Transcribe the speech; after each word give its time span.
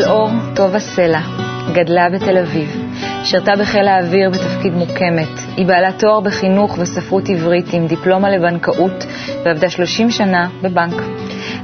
טלאור 0.00 0.30
טובה 0.54 0.78
סלע 0.78 1.20
גדלה 1.72 2.10
בתל 2.10 2.38
אביב, 2.38 2.82
שירתה 3.24 3.52
בחיל 3.60 3.88
האוויר 3.88 4.30
בתפקיד 4.30 4.72
מוקמת. 4.72 5.28
היא 5.56 5.66
בעלת 5.66 5.98
תואר 5.98 6.20
בחינוך 6.20 6.78
וספרות 6.78 7.28
עברית 7.28 7.66
עם 7.72 7.86
דיפלומה 7.86 8.30
לבנקאות 8.30 9.06
ועבדה 9.44 9.70
30 9.70 10.10
שנה 10.10 10.48
בבנק. 10.62 11.02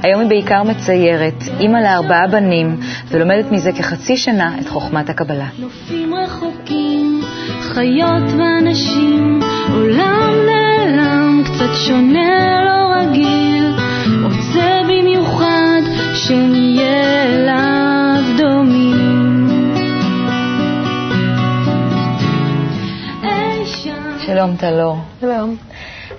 היום 0.03 0.21
היא 0.21 0.29
בעיקר 0.29 0.63
מציירת, 0.63 1.43
אימא 1.59 1.77
לארבעה 1.77 2.27
בנים, 2.27 2.79
ולומדת 3.07 3.51
מזה 3.51 3.71
כחצי 3.71 4.17
שנה 4.17 4.51
את 4.61 4.67
חוכמת 4.67 5.09
הקבלה. 5.09 5.47
נופים 5.59 6.13
רחוקים, 6.15 7.21
חיות 7.61 8.31
ואנשים, 8.37 9.39
עולם 9.73 10.33
נעלם, 10.45 11.43
קצת 11.45 11.73
שונה, 11.87 12.61
לא 12.65 12.95
רגיל, 12.95 13.73
רוצה 14.23 14.79
במיוחד 14.83 15.81
שנהיה 16.13 17.23
אליו 17.23 17.82
שלום 24.25 24.55
טלור. 24.55 24.97
שלום. 25.21 25.57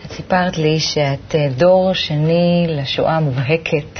את 0.05 0.13
סיפרת 0.13 0.59
לי 0.59 0.81
שאת 0.81 1.35
אה, 1.35 1.49
דור 1.57 1.95
שני 1.95 2.67
לשואה 2.69 3.17
המובהקת, 3.17 3.99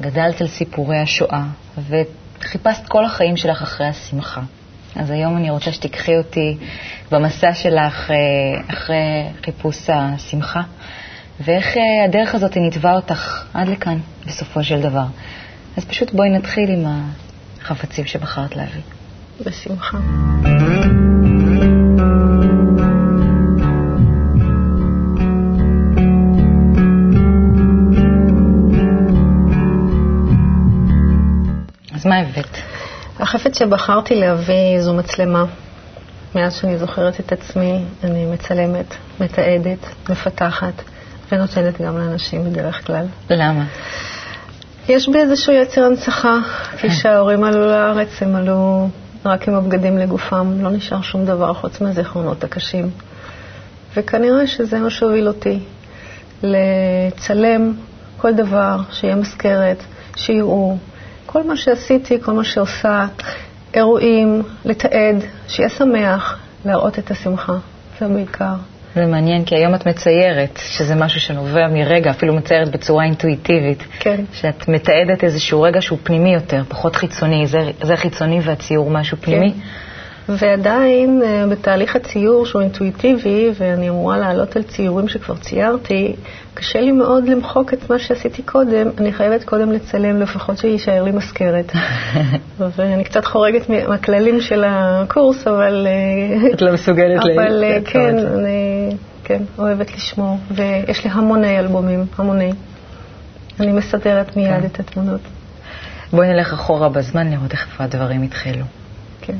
גדלת 0.00 0.40
על 0.40 0.46
סיפורי 0.48 0.98
השואה, 0.98 1.42
וחיפשת 1.88 2.88
כל 2.88 3.04
החיים 3.04 3.36
שלך 3.36 3.62
אחרי 3.62 3.86
השמחה. 3.86 4.40
אז 4.96 5.10
היום 5.10 5.36
אני 5.36 5.50
רוצה 5.50 5.72
שתיקחי 5.72 6.16
אותי 6.16 6.56
במסע 7.10 7.54
שלך 7.54 8.10
אה, 8.10 8.16
אחרי 8.72 9.24
חיפוש 9.44 9.90
השמחה, 9.90 10.62
ואיך 11.40 11.76
אה, 11.76 12.04
הדרך 12.04 12.34
הזאת 12.34 12.56
ניתבה 12.56 12.94
אותך 12.94 13.44
עד 13.54 13.68
לכאן, 13.68 13.98
בסופו 14.26 14.64
של 14.64 14.80
דבר. 14.80 15.06
אז 15.76 15.84
פשוט 15.84 16.12
בואי 16.12 16.30
נתחיל 16.30 16.70
עם 16.70 16.84
החפצים 17.60 18.06
שבחרת 18.06 18.56
להביא. 18.56 18.82
בשמחה. 19.46 19.98
החפץ 33.34 33.58
שבחרתי 33.58 34.14
להביא 34.14 34.80
זו 34.80 34.94
מצלמה. 34.94 35.44
מאז 36.34 36.54
שאני 36.54 36.78
זוכרת 36.78 37.20
את 37.20 37.32
עצמי, 37.32 37.84
אני 38.04 38.26
מצלמת, 38.26 38.94
מתעדת, 39.20 40.10
מפתחת, 40.10 40.82
ונותנת 41.32 41.80
גם 41.80 41.98
לאנשים 41.98 42.44
בדרך 42.44 42.86
כלל. 42.86 43.06
למה? 43.30 43.64
יש 44.88 45.08
בי 45.08 45.18
איזשהו 45.18 45.52
יצר 45.52 45.84
הנצחה. 45.84 46.38
כפי 46.72 46.90
שההורים 46.90 47.44
עלו 47.44 47.66
לארץ, 47.66 48.22
הם 48.22 48.36
עלו 48.36 48.88
רק 49.24 49.48
עם 49.48 49.54
הבגדים 49.54 49.98
לגופם, 49.98 50.62
לא 50.62 50.70
נשאר 50.70 51.02
שום 51.02 51.24
דבר 51.24 51.54
חוץ 51.54 51.80
מהזיכרונות 51.80 52.44
הקשים. 52.44 52.90
וכנראה 53.96 54.46
שזה 54.46 54.78
מה 54.78 54.90
שהוביל 54.90 55.28
אותי, 55.28 55.58
לצלם 56.42 57.72
כל 58.16 58.32
דבר, 58.32 58.76
שיהיה 58.90 59.16
מזכרת, 59.16 59.82
שיראו. 60.16 60.76
כל 61.34 61.42
מה 61.42 61.56
שעשיתי, 61.56 62.20
כל 62.22 62.32
מה 62.32 62.44
שעושה, 62.44 63.06
אירועים, 63.74 64.42
לתעד, 64.64 65.24
שיהיה 65.48 65.68
שמח, 65.68 66.38
להראות 66.64 66.98
את 66.98 67.10
השמחה. 67.10 67.52
זה 68.00 68.08
בעיקר. 68.08 68.54
זה 68.94 69.06
מעניין, 69.06 69.44
כי 69.44 69.54
היום 69.54 69.74
את 69.74 69.86
מציירת, 69.86 70.58
שזה 70.66 70.94
משהו 70.94 71.20
שנובע 71.20 71.68
מרגע, 71.68 72.10
אפילו 72.10 72.34
מציירת 72.34 72.68
בצורה 72.68 73.04
אינטואיטיבית. 73.04 73.82
כן. 73.98 74.24
שאת 74.32 74.68
מתעדת 74.68 75.24
איזשהו 75.24 75.62
רגע 75.62 75.82
שהוא 75.82 75.98
פנימי 76.02 76.34
יותר, 76.34 76.62
פחות 76.68 76.96
חיצוני. 76.96 77.46
זה, 77.46 77.58
זה 77.82 77.96
חיצוני 77.96 78.40
והציור 78.42 78.90
משהו 78.90 79.16
פנימי? 79.20 79.52
כן. 79.52 79.58
ועדיין 80.28 81.22
אה, 81.24 81.46
בתהליך 81.50 81.96
הציור 81.96 82.46
שהוא 82.46 82.62
אינטואיטיבי, 82.62 83.50
ואני 83.58 83.88
אמורה 83.88 84.18
לעלות 84.18 84.56
על 84.56 84.62
ציורים 84.62 85.08
שכבר 85.08 85.36
ציירתי, 85.36 86.16
קשה 86.54 86.80
לי 86.80 86.92
מאוד 86.92 87.28
למחוק 87.28 87.74
את 87.74 87.90
מה 87.90 87.98
שעשיתי 87.98 88.42
קודם, 88.42 88.88
אני 88.98 89.12
חייבת 89.12 89.44
קודם 89.44 89.72
לצלם, 89.72 90.20
לפחות 90.20 90.58
שיישאר 90.58 91.02
לי 91.02 91.10
מזכרת. 91.10 91.72
ואני 92.76 93.04
קצת 93.04 93.24
חורגת 93.24 93.68
מהכללים 93.68 94.40
של 94.40 94.64
הקורס, 94.66 95.46
אבל... 95.46 95.86
אה, 95.86 96.52
את 96.54 96.62
לא 96.62 96.72
מסוגלת 96.72 97.20
אבל 97.34 97.64
ל... 97.64 97.64
כן, 97.84 98.18
אני 98.18 98.90
כן, 99.24 99.42
אוהבת 99.58 99.94
לשמור, 99.94 100.38
ויש 100.50 101.04
לי 101.04 101.10
המוני 101.10 101.58
אלבומים, 101.58 102.06
המוני. 102.18 102.52
אני 103.60 103.72
מסדרת 103.72 104.36
מיד 104.36 104.60
כן. 104.60 104.66
את 104.66 104.80
התמונות. 104.80 105.20
בואי 106.12 106.28
נלך 106.28 106.52
אחורה 106.52 106.88
בזמן, 106.88 107.30
לראות 107.30 107.52
איך 107.52 107.80
הדברים 107.80 108.22
התחילו. 108.22 108.64
כן. 109.20 109.36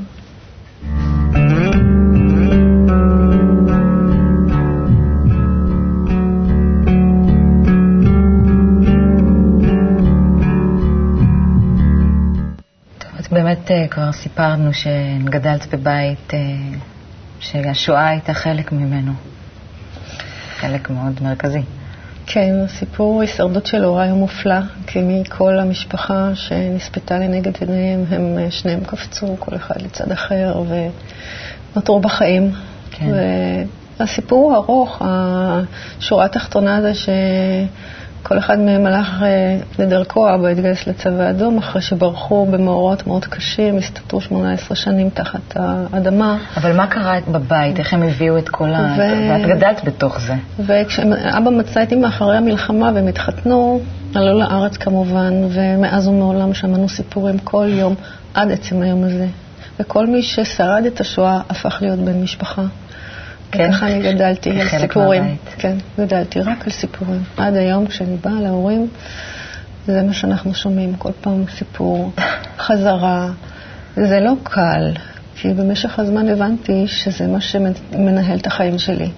באמת 13.68 13.70
אה, 13.70 13.88
כבר 13.88 14.12
סיפרנו 14.12 14.70
שגדלת 14.72 15.74
בבית 15.74 16.34
אה, 16.34 16.38
שהשואה 17.40 18.08
הייתה 18.08 18.34
חלק 18.34 18.72
ממנו, 18.72 19.12
חלק 20.56 20.90
מאוד 20.90 21.20
מרכזי. 21.22 21.62
כן, 22.26 22.54
הסיפור 22.64 23.20
הישרדות 23.20 23.66
של 23.66 23.84
הוריי 23.84 24.10
הוא 24.10 24.18
מופלא, 24.18 24.60
כי 24.86 24.98
מכל 25.02 25.58
המשפחה 25.58 26.30
שנספתה 26.34 27.18
לנגד 27.18 27.52
עיניהם, 27.60 28.04
הם 28.10 28.38
אה, 28.38 28.50
שניהם 28.50 28.80
קפצו, 28.84 29.36
כל 29.38 29.56
אחד 29.56 29.82
לצד 29.82 30.12
אחר, 30.12 30.62
ונותרו 31.74 32.00
בחיים. 32.00 32.50
כן. 32.90 33.10
והסיפור 33.98 34.50
הוא 34.50 34.56
ארוך, 34.56 35.02
השורה 35.98 36.24
התחתונה 36.24 36.82
זה 36.82 36.94
ש... 36.94 37.08
כל 38.24 38.38
אחד 38.38 38.58
מהם 38.58 38.86
הלך 38.86 39.22
אה, 39.22 39.58
לדרכו, 39.78 40.34
אבא 40.34 40.48
התגייס 40.48 40.86
לצבא 40.86 41.22
האדום, 41.22 41.58
אחרי 41.58 41.82
שברחו 41.82 42.46
במאורעות 42.50 43.06
מאוד 43.06 43.24
קשים, 43.24 43.78
הסתתרו 43.78 44.20
18 44.20 44.76
שנים 44.76 45.10
תחת 45.10 45.56
האדמה. 45.56 46.38
אבל 46.56 46.76
מה 46.76 46.86
קרה 46.86 47.14
בבית? 47.28 47.78
איך 47.78 47.94
הם 47.94 48.02
הביאו 48.02 48.38
את 48.38 48.48
כל 48.48 48.74
ה... 48.74 48.94
ו... 48.98 49.00
ואת 49.30 49.46
גדלת 49.56 49.84
בתוך 49.84 50.20
זה. 50.20 50.34
וכשאבא 50.66 51.50
מצא 51.50 51.82
את 51.82 51.92
אמא 51.92 52.06
אחרי 52.06 52.36
המלחמה 52.36 52.90
והם 52.94 53.06
התחתנו, 53.08 53.80
עלו 54.14 54.38
לארץ 54.38 54.76
כמובן, 54.76 55.32
ומאז 55.50 56.08
ומעולם 56.08 56.54
שמענו 56.54 56.88
סיפורים 56.88 57.38
כל 57.38 57.66
יום, 57.68 57.94
עד 58.34 58.50
עצם 58.50 58.82
היום 58.82 59.04
הזה. 59.04 59.26
וכל 59.80 60.06
מי 60.06 60.22
ששרד 60.22 60.84
את 60.86 61.00
השואה 61.00 61.40
הפך 61.50 61.78
להיות 61.80 61.98
בן 61.98 62.22
משפחה. 62.22 62.62
כן. 63.54 63.72
ככה 63.72 63.86
אני 63.86 64.12
גדלתי 64.12 64.60
על 64.60 64.68
סיפורים. 64.68 65.22
מהבית. 65.22 65.54
כן, 65.58 65.76
גדלתי 65.98 66.40
רק 66.40 66.64
על 66.64 66.72
סיפורים. 66.72 67.22
עד 67.36 67.56
היום 67.56 67.86
כשאני 67.86 68.16
באה 68.16 68.40
להורים, 68.40 68.88
זה 69.86 70.02
מה 70.02 70.12
שאנחנו 70.12 70.54
שומעים, 70.54 70.94
כל 70.94 71.12
פעם 71.20 71.44
סיפור, 71.58 72.12
חזרה. 72.58 73.30
זה 73.96 74.20
לא 74.20 74.32
קל, 74.42 74.92
כי 75.36 75.48
במשך 75.48 75.98
הזמן 75.98 76.28
הבנתי 76.28 76.86
שזה 76.86 77.26
מה 77.26 77.40
שמנהל 77.40 78.38
את 78.38 78.46
החיים 78.46 78.78
שלי. 78.78 79.10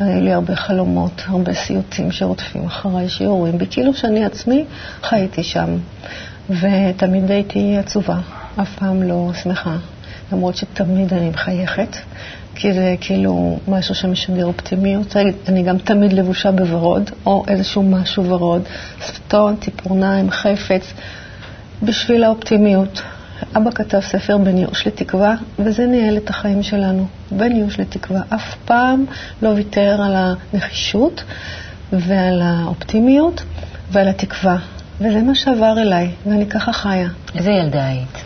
היו 0.00 0.20
לי 0.20 0.32
הרבה 0.32 0.56
חלומות, 0.56 1.22
הרבה 1.26 1.54
סיוטים 1.54 2.12
שרודפים 2.12 2.66
אחריי, 2.66 3.08
שיורים 3.08 3.58
בי, 3.58 3.66
כאילו 3.70 3.94
שאני 3.94 4.24
עצמי 4.24 4.64
חייתי 5.02 5.42
שם. 5.42 5.76
ותמיד 6.50 7.30
הייתי 7.30 7.76
עצובה, 7.78 8.18
אף 8.60 8.78
פעם 8.78 9.02
לא 9.02 9.30
שמחה, 9.42 9.76
למרות 10.32 10.56
שתמיד 10.56 11.14
אני 11.14 11.30
מחייכת. 11.30 11.96
כי 12.54 12.72
זה 12.72 12.94
כאילו 13.00 13.58
משהו 13.68 13.94
שמשדר 13.94 14.46
אופטימיות. 14.46 15.16
אני 15.48 15.62
גם 15.62 15.78
תמיד 15.78 16.12
לבושה 16.12 16.50
בוורוד, 16.50 17.10
או 17.26 17.44
איזשהו 17.48 17.82
משהו 17.82 18.24
ורוד, 18.24 18.62
שפתון, 19.06 19.56
ציפורניים, 19.60 20.30
חפץ, 20.30 20.92
בשביל 21.82 22.24
האופטימיות. 22.24 23.02
אבא 23.56 23.70
כתב 23.70 24.00
ספר 24.00 24.38
בין 24.38 24.58
ייאוש 24.58 24.86
לתקווה, 24.86 25.34
וזה 25.58 25.86
ניהל 25.86 26.16
את 26.16 26.30
החיים 26.30 26.62
שלנו, 26.62 27.06
בין 27.30 27.56
ייאוש 27.56 27.80
לתקווה. 27.80 28.20
אף 28.34 28.54
פעם 28.64 29.04
לא 29.42 29.48
ויתר 29.48 30.02
על 30.02 30.14
הנחישות 30.16 31.24
ועל 31.92 32.40
האופטימיות 32.42 33.42
ועל 33.92 34.08
התקווה. 34.08 34.56
וזה 35.00 35.22
מה 35.22 35.34
שעבר 35.34 35.74
אליי, 35.78 36.10
ואני 36.26 36.46
ככה 36.46 36.72
חיה. 36.72 37.08
איזה 37.34 37.50
ילדה 37.50 37.86
היית? 37.86 38.24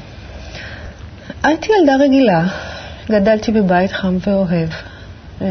הייתי 1.43 1.69
ילדה 1.81 1.96
רגילה, 2.05 2.44
גדלתי 3.11 3.53
בבית 3.53 3.93
חם 3.93 4.17
ואוהב. 4.26 4.69
אה, 5.43 5.47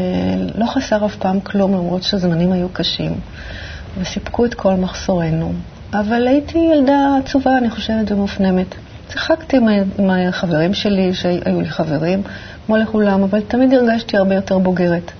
לא 0.54 0.66
חסר 0.66 1.06
אף 1.06 1.16
פעם 1.16 1.40
כלום, 1.40 1.72
למרות 1.72 2.02
שהזמנים 2.02 2.52
היו 2.52 2.68
קשים, 2.68 3.12
וסיפקו 3.98 4.44
את 4.44 4.54
כל 4.54 4.74
מחסורנו. 4.74 5.52
אבל 5.92 6.26
הייתי 6.26 6.58
ילדה 6.58 7.16
עצובה, 7.24 7.58
אני 7.58 7.70
חושבת, 7.70 8.12
ומופנמת. 8.12 8.74
שיחקתי 9.10 9.56
עם 9.98 10.10
החברים 10.10 10.74
שלי, 10.74 11.14
שהיו 11.14 11.60
לי 11.60 11.68
חברים, 11.68 12.22
כמו 12.66 12.76
לכולם, 12.76 13.22
אבל 13.22 13.40
תמיד 13.40 13.74
הרגשתי 13.74 14.16
הרבה 14.16 14.34
יותר 14.34 14.58
בוגרת. 14.58 15.12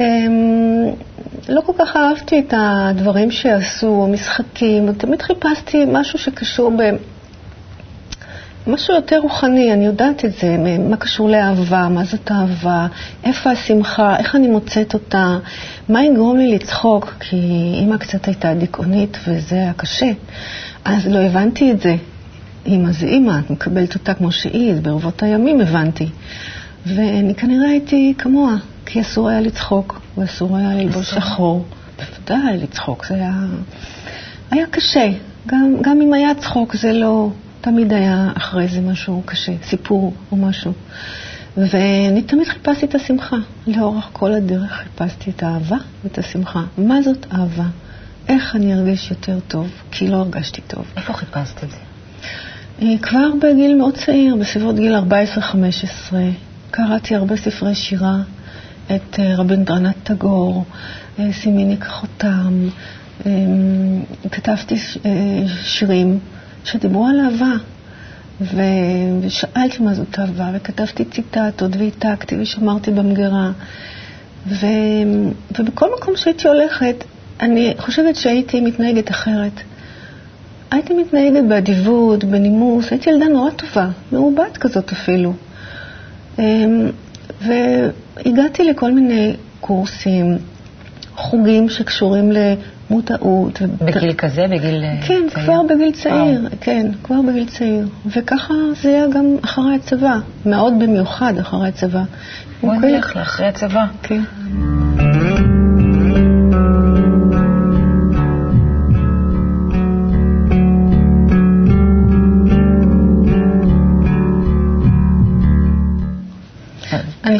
אמ, 0.00 0.90
לא 1.48 1.60
כל 1.60 1.72
כך 1.78 1.96
אהבתי 1.96 2.38
את 2.38 2.54
הדברים 2.56 3.30
שעשו, 3.30 4.04
המשחקים, 4.08 4.92
תמיד 4.92 5.22
חיפשתי 5.22 5.84
משהו 5.88 6.18
שקשור 6.18 6.72
משהו 8.66 8.94
יותר 8.94 9.18
רוחני, 9.18 9.72
אני 9.72 9.86
יודעת 9.86 10.24
את 10.24 10.32
זה, 10.40 10.56
מה 10.90 10.96
קשור 10.96 11.28
לאהבה, 11.28 11.88
מה 11.88 12.04
זאת 12.04 12.30
אהבה, 12.30 12.86
איפה 13.24 13.50
השמחה, 13.50 14.16
איך 14.18 14.36
אני 14.36 14.48
מוצאת 14.48 14.94
אותה, 14.94 15.38
מה 15.88 16.04
יגרום 16.04 16.36
לי 16.36 16.54
לצחוק, 16.54 17.14
כי 17.20 17.36
אימא 17.74 17.96
קצת 17.96 18.26
הייתה 18.26 18.54
דיכאונית 18.54 19.18
וזה 19.28 19.56
היה 19.56 19.72
קשה, 19.72 20.10
אז 20.84 21.06
לא 21.06 21.18
הבנתי 21.18 21.72
את 21.72 21.80
זה. 21.80 21.96
אימא 22.66 22.92
זה 22.92 23.06
אימא, 23.06 23.38
את 23.46 23.50
מקבלת 23.50 23.94
אותה 23.94 24.14
כמו 24.14 24.32
שהיא, 24.32 24.74
ברבות 24.82 25.22
הימים 25.22 25.60
הבנתי. 25.60 26.08
ואני 26.86 27.34
כנראה 27.34 27.70
הייתי 27.70 28.14
כמוה, 28.18 28.56
כי 28.86 29.00
אסור 29.00 29.28
היה 29.28 29.40
לצחוק, 29.40 30.00
ואסור 30.18 30.56
היה 30.56 30.74
ללבוש 30.74 31.10
שחור. 31.10 31.64
בוודאי, 31.96 32.58
לצחוק 32.58 33.06
זה 33.06 33.14
היה, 33.14 33.34
היה 34.50 34.66
קשה. 34.66 35.08
גם, 35.46 35.74
גם 35.80 36.00
אם 36.02 36.12
היה 36.12 36.34
צחוק, 36.34 36.76
זה 36.76 36.92
לא... 36.92 37.28
תמיד 37.62 37.92
היה 37.92 38.32
אחרי 38.36 38.68
זה 38.68 38.80
משהו 38.80 39.22
קשה, 39.24 39.52
סיפור 39.62 40.14
או 40.32 40.36
משהו. 40.36 40.72
ואני 41.56 42.22
תמיד 42.22 42.48
חיפשתי 42.48 42.86
את 42.86 42.94
השמחה. 42.94 43.36
לאורך 43.66 44.08
כל 44.12 44.32
הדרך 44.32 44.72
חיפשתי 44.72 45.30
את 45.30 45.42
האהבה 45.42 45.76
ואת 46.04 46.18
השמחה. 46.18 46.62
מה 46.78 47.02
זאת 47.02 47.26
אהבה? 47.32 47.66
איך 48.28 48.56
אני 48.56 48.74
ארגיש 48.74 49.10
יותר 49.10 49.38
טוב? 49.48 49.68
כי 49.90 50.08
לא 50.08 50.16
הרגשתי 50.16 50.60
טוב. 50.60 50.84
איפה 50.96 51.12
חיפשת 51.12 51.64
את 51.64 51.70
זה? 51.70 51.76
אה, 52.82 52.98
כבר 53.02 53.28
בגיל 53.42 53.74
מאוד 53.74 53.94
צעיר, 53.94 54.36
בסביבות 54.36 54.76
גיל 54.76 54.96
14-15, 54.96 56.14
קראתי 56.70 57.14
הרבה 57.14 57.36
ספרי 57.36 57.74
שירה, 57.74 58.16
את 58.86 59.18
אה, 59.18 59.36
רבינדרנת 59.36 59.94
טגור, 60.02 60.64
אה, 61.18 61.32
סימיני 61.32 61.76
כחותם, 61.76 62.68
כתבתי 64.30 64.76
שירים 65.62 66.18
שדיברו 66.64 67.06
על 67.06 67.20
אהבה. 67.20 67.52
ושאלתי 69.20 69.82
מה 69.82 69.94
זאת 69.94 70.18
אהבה, 70.18 70.50
וכתבתי 70.54 71.04
ציטטות, 71.04 71.70
והעתקתי 71.78 72.36
ושמרתי 72.40 72.90
במגירה. 72.90 73.50
ו... 74.46 74.66
ובכל 75.58 75.88
מקום 75.98 76.16
שהייתי 76.16 76.48
הולכת, 76.48 77.04
אני 77.40 77.74
חושבת 77.78 78.16
שהייתי 78.16 78.60
מתנהגת 78.60 79.10
אחרת. 79.10 79.52
הייתי 80.70 80.94
מתנהגת 80.94 81.44
באדיבות, 81.48 82.24
בנימוס, 82.24 82.90
הייתי 82.90 83.10
ילדה 83.10 83.28
נורא 83.28 83.50
טובה, 83.50 83.88
מעובעת 84.12 84.56
כזאת 84.56 84.92
אפילו. 84.92 85.32
אמ, 86.38 86.90
והגעתי 87.40 88.64
לכל 88.64 88.92
מיני 88.92 89.36
קורסים, 89.60 90.38
חוגים 91.16 91.68
שקשורים 91.68 92.32
מודעות. 92.92 93.62
בגיל 93.84 94.12
כזה? 94.12 94.44
בגיל 94.50 94.84
אה, 94.84 95.06
כן, 95.06 95.14
צעיר? 95.34 95.44
כבר 95.44 95.62
בגיל 95.68 95.92
צעיר. 95.92 96.48
כן, 96.60 96.86
כבר 97.02 97.22
בגיל 97.28 97.46
צעיר. 97.48 97.88
וככה 98.06 98.54
זה 98.82 98.88
היה 98.88 99.06
גם 99.14 99.36
אחרי 99.44 99.74
הצבא, 99.74 100.18
מאוד 100.46 100.72
במיוחד 100.78 101.38
אחרי 101.38 101.68
הצבא. 101.68 102.02
בואי 102.62 102.78
נלך 102.78 103.16
לאחרי 103.16 103.46
הצבא. 103.46 103.84
כן. 104.02 104.20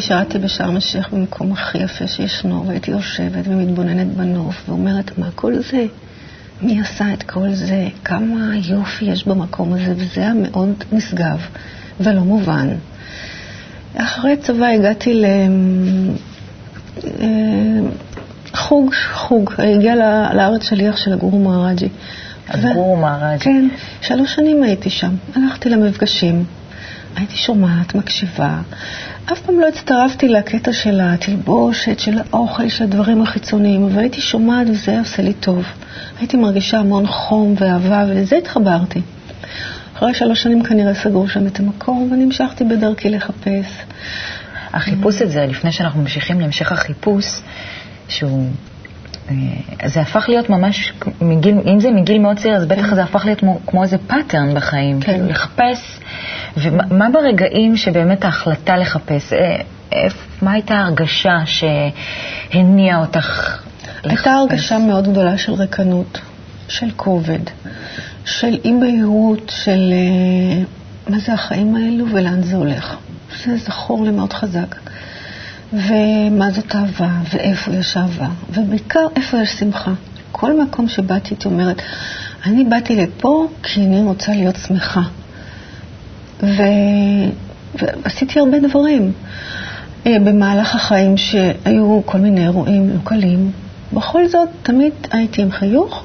שירתי 0.07 0.37
בשארם 0.39 0.77
א-שייח' 0.77 1.09
במקום 1.09 1.51
הכי 1.51 1.77
יפה 1.77 2.07
שישנו, 2.07 2.67
והייתי 2.67 2.91
יושבת 2.91 3.47
ומתבוננת 3.47 4.07
בנוף 4.07 4.69
ואומרת, 4.69 5.17
מה 5.17 5.29
כל 5.35 5.53
זה? 5.71 5.85
מי 6.61 6.81
עשה 6.81 7.13
את 7.13 7.23
כל 7.23 7.53
זה? 7.53 7.87
כמה 8.05 8.57
יופי 8.69 9.05
יש 9.05 9.27
במקום 9.27 9.73
הזה? 9.73 9.93
וזה 9.97 10.21
היה 10.21 10.33
מאוד 10.33 10.83
נשגב 10.91 11.41
ולא 11.99 12.21
מובן. 12.21 12.67
אחרי 13.95 14.37
צבא 14.37 14.65
הגעתי 14.65 15.23
לחוג, 18.51 18.93
אה, 18.93 18.97
חוג, 19.13 19.53
הגיע 19.57 19.95
לארץ 20.33 20.63
שליח 20.63 20.97
של 20.97 21.13
הגורו 21.13 21.39
מהרג'י. 21.39 21.89
הגורו 22.47 22.95
מהרג'י. 22.95 23.43
כן, 23.43 23.67
שלוש 24.01 24.35
שנים 24.35 24.63
הייתי 24.63 24.89
שם. 24.89 25.15
הלכתי 25.35 25.69
למפגשים, 25.69 26.45
הייתי 27.15 27.35
שומעת, 27.35 27.95
מקשיבה. 27.95 28.61
אף 29.31 29.41
פעם 29.41 29.59
לא 29.59 29.67
הצטרפתי 29.67 30.29
לקטע 30.29 30.73
של 30.73 30.99
התלבושת, 31.03 31.99
של 31.99 32.19
האוכל, 32.31 32.69
של 32.69 32.83
הדברים 32.83 33.21
החיצוניים, 33.21 33.85
אבל 33.85 33.99
הייתי 33.99 34.21
שומעת 34.21 34.67
וזה 34.69 34.99
עושה 34.99 35.21
לי 35.21 35.33
טוב. 35.33 35.65
הייתי 36.19 36.37
מרגישה 36.37 36.79
המון 36.79 37.07
חום 37.07 37.55
ואהבה, 37.57 38.05
ולזה 38.09 38.35
התחברתי. 38.35 39.01
אחרי 39.97 40.13
שלוש 40.13 40.43
שנים 40.43 40.63
כנראה 40.63 40.93
סגרו 40.93 41.27
שם 41.27 41.47
את 41.47 41.59
המקום, 41.59 42.09
והמשכתי 42.11 42.63
בדרכי 42.63 43.09
לחפש. 43.09 43.67
החיפוש 44.73 45.21
הזה, 45.21 45.45
לפני 45.45 45.71
שאנחנו 45.71 46.01
ממשיכים 46.01 46.41
להמשך 46.41 46.71
החיפוש, 46.71 47.25
שהוא... 48.07 48.49
אה, 49.29 49.87
זה 49.87 50.01
הפך 50.01 50.25
להיות 50.29 50.49
ממש, 50.49 50.93
מגיל, 51.21 51.55
אם 51.73 51.79
זה 51.79 51.91
מגיל 51.91 52.19
מאוד 52.21 52.37
צעיר, 52.37 52.55
אז 52.55 52.65
בטח 52.65 52.93
זה 52.93 53.03
הפך 53.03 53.25
להיות 53.25 53.39
כמו, 53.39 53.59
כמו 53.67 53.83
איזה 53.83 53.97
pattern 53.97 54.53
בחיים. 54.53 55.01
כן. 55.01 55.25
לחפש 55.27 55.99
ומה 56.57 57.09
ברגעים 57.09 57.77
שבאמת 57.77 58.25
ההחלטה 58.25 58.77
לחפש, 58.77 59.33
אה, 59.33 59.57
מה 60.41 60.51
הייתה 60.51 60.75
ההרגשה 60.75 61.37
שהניעה 61.45 62.99
אותך 62.99 63.59
לחפש? 64.03 64.11
הייתה 64.11 64.31
הרגשה 64.31 64.77
מאוד 64.77 65.07
גדולה 65.07 65.37
של 65.37 65.53
ריקנות, 65.53 66.19
של 66.67 66.91
כובד, 66.95 67.39
של 68.25 68.57
אי-בהירות, 68.65 69.51
של 69.55 69.93
אה, 69.93 70.63
מה 71.07 71.19
זה 71.19 71.33
החיים 71.33 71.75
האלו 71.75 72.05
ולאן 72.11 72.43
זה 72.43 72.55
הולך. 72.55 72.95
זה 73.45 73.57
זכור 73.57 74.05
לי 74.05 74.11
מאוד 74.11 74.33
חזק. 74.33 74.75
ומה 75.73 76.51
זאת 76.51 76.75
אהבה, 76.75 77.09
ואיפה 77.33 77.71
יש 77.71 77.97
אהבה, 77.97 78.27
ובעיקר 78.53 79.07
איפה 79.15 79.37
יש 79.41 79.49
שמחה. 79.49 79.91
כל 80.31 80.61
מקום 80.61 80.87
שבאתי 80.87 81.29
הייתי 81.33 81.47
אומרת, 81.47 81.81
אני 82.45 82.63
באתי 82.63 82.95
לפה 82.95 83.47
כי 83.63 83.81
אני 83.81 84.01
רוצה 84.01 84.31
להיות 84.31 84.55
שמחה. 84.55 85.01
ו... 86.43 86.61
ועשיתי 87.75 88.39
הרבה 88.39 88.59
דברים. 88.59 89.11
אה, 90.05 90.19
במהלך 90.19 90.75
החיים 90.75 91.17
שהיו 91.17 92.01
כל 92.05 92.17
מיני 92.17 92.43
אירועים 92.43 92.89
לא 92.89 92.99
קלים, 93.03 93.51
בכל 93.93 94.27
זאת 94.27 94.49
תמיד 94.63 94.93
הייתי 95.11 95.41
עם 95.41 95.51
חיוך, 95.51 96.03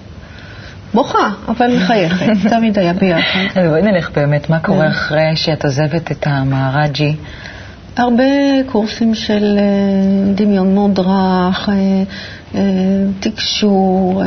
בוכה, 0.94 1.30
אבל 1.48 1.76
מחייכת, 1.76 2.26
תמיד 2.50 2.78
היה 2.78 2.92
ביחד. 2.92 3.40
בואי 3.68 3.82
נלך 3.82 4.10
באמת, 4.14 4.50
מה 4.50 4.60
קורה 4.60 4.84
כן. 4.84 4.90
אחרי 4.90 5.36
שאת 5.36 5.64
עוזבת 5.64 6.12
את 6.12 6.26
המהרג'י? 6.26 7.16
הרבה 7.96 8.24
קורסים 8.66 9.14
של 9.14 9.58
אה, 9.58 10.32
דמיון 10.34 10.74
מודרך, 10.74 11.68
אה, 11.68 11.74
אה, 12.54 12.60
תקשור, 13.20 14.22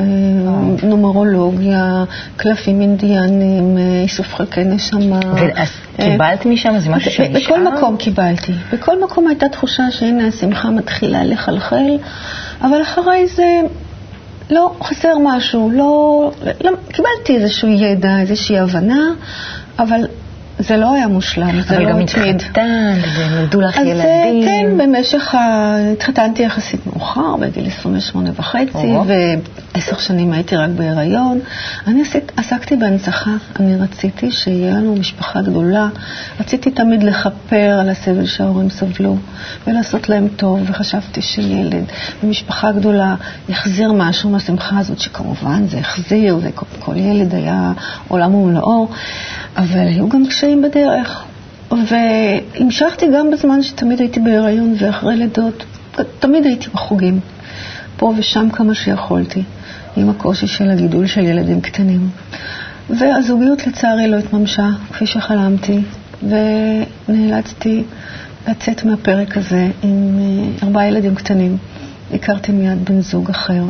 נומרולוגיה, 0.84 2.04
קלפים 2.36 2.82
אינדיאנים, 2.82 3.78
איסוף 4.04 4.34
חלקי 4.36 4.64
נשמה. 4.64 5.20
אז 5.56 5.70
קיבלת 5.96 6.46
משם? 6.46 6.80
זה 6.80 6.90
משהו 6.90 7.12
שנשאר? 7.12 7.56
בכל 7.56 7.64
מקום 7.64 7.98
קיבלתי. 7.98 8.54
בכל 8.74 9.04
מקום 9.04 9.28
הייתה 9.28 9.50
תחושה 9.50 9.92
שהנה 9.92 10.28
השמחה 10.28 10.70
מתחילה 10.70 11.24
לחלחל, 11.24 11.98
אבל 12.62 12.82
אחרי 12.82 13.28
זה 13.28 13.62
לא, 14.50 14.72
חסר 14.84 15.18
משהו, 15.24 15.72
לא, 15.74 16.32
לא 16.64 16.72
קיבלתי 16.92 17.36
איזשהו 17.36 17.68
ידע, 17.68 18.20
איזושהי 18.20 18.60
הבנה, 18.60 19.02
אבל 19.80 20.06
זה 20.62 20.78
לא 20.78 20.94
היה 20.94 21.08
מושלם, 21.08 21.62
זה 21.62 21.80
לא 21.80 21.90
התמיד. 21.90 21.90
אבל 21.90 21.92
גם 21.92 22.00
התחתנת, 22.00 23.04
ונולדו 23.18 23.62
לך 23.62 23.78
ילדים. 23.78 23.94
אז 23.96 24.46
כן, 24.46 24.78
במשך 24.78 25.36
ה... 25.36 25.76
התחתנתי 25.94 26.44
יחסית 26.44 26.88
מאוחר, 26.88 27.36
בגיל 27.36 27.68
28 27.68 28.30
וחצי, 28.36 28.94
ועשר 29.74 29.98
שנים 29.98 30.34
הייתי 30.34 30.56
רק 30.56 30.70
בהיריון. 30.70 31.40
אני 31.88 32.04
עסקתי 32.38 32.76
בהנצחה, 32.76 33.32
אני 33.60 33.76
רציתי 33.76 34.32
שיהיה 34.32 34.74
לנו 34.74 34.96
משפחה 34.96 35.42
גדולה. 35.42 35.88
רציתי 36.40 36.72
תמיד 36.72 37.04
לכפר 37.04 37.78
על 37.82 37.90
הסבל 37.90 38.26
שההורים 38.26 38.70
סבלו, 38.70 39.18
ולעשות 39.68 40.10
להם 40.10 40.28
טוב, 40.36 40.60
וחשבתי 40.68 41.22
שילד 41.22 41.84
במשפחה 42.24 42.72
גדולה 42.72 43.16
יחזיר 43.50 43.92
משהו 43.92 44.30
מהשמחה 44.30 44.80
הזאת, 44.80 45.00
שכמובן 45.00 45.68
זה 45.68 45.78
החזיר, 45.80 46.40
זה 46.40 46.50
כל 46.80 46.98
ילד 46.98 47.36
היה 47.36 47.72
עולם 48.08 48.36
ומלואו. 48.36 48.88
אבל 49.58 49.80
היו 49.80 50.10
גם 50.10 50.26
קשיים 50.28 50.51
בדרך. 50.56 51.26
והמשכתי 51.72 53.06
גם 53.16 53.32
בזמן 53.32 53.64
שתמיד 53.64 54.00
הייתי 54.00 54.20
בהיריון 54.20 54.76
ואחרי 54.80 55.18
לידות, 55.18 55.64
תמיד 56.20 56.46
הייתי 56.46 56.70
בחוגים, 56.74 57.20
פה 57.98 58.14
ושם 58.18 58.50
כמה 58.50 58.74
שיכולתי, 58.74 59.44
עם 59.98 60.10
הקושי 60.10 60.48
של 60.48 60.70
הגידול 60.70 61.08
של 61.08 61.22
ילדים 61.22 61.62
קטנים. 61.62 62.10
והזוגיות 62.90 63.68
לצערי 63.68 64.08
לא 64.08 64.16
התממשה 64.16 64.70
כפי 64.94 65.06
שחלמתי, 65.06 65.80
ונאלצתי 67.10 67.84
לצאת 68.48 68.86
מהפרק 68.86 69.38
הזה 69.38 69.68
עם 69.84 70.20
אה, 70.20 70.68
ארבעה 70.68 70.88
ילדים 70.88 71.16
קטנים. 71.16 71.58
הכרתי 72.14 72.52
מיד 72.52 72.86
בן 72.86 73.02
זוג 73.02 73.30
אחר. 73.30 73.64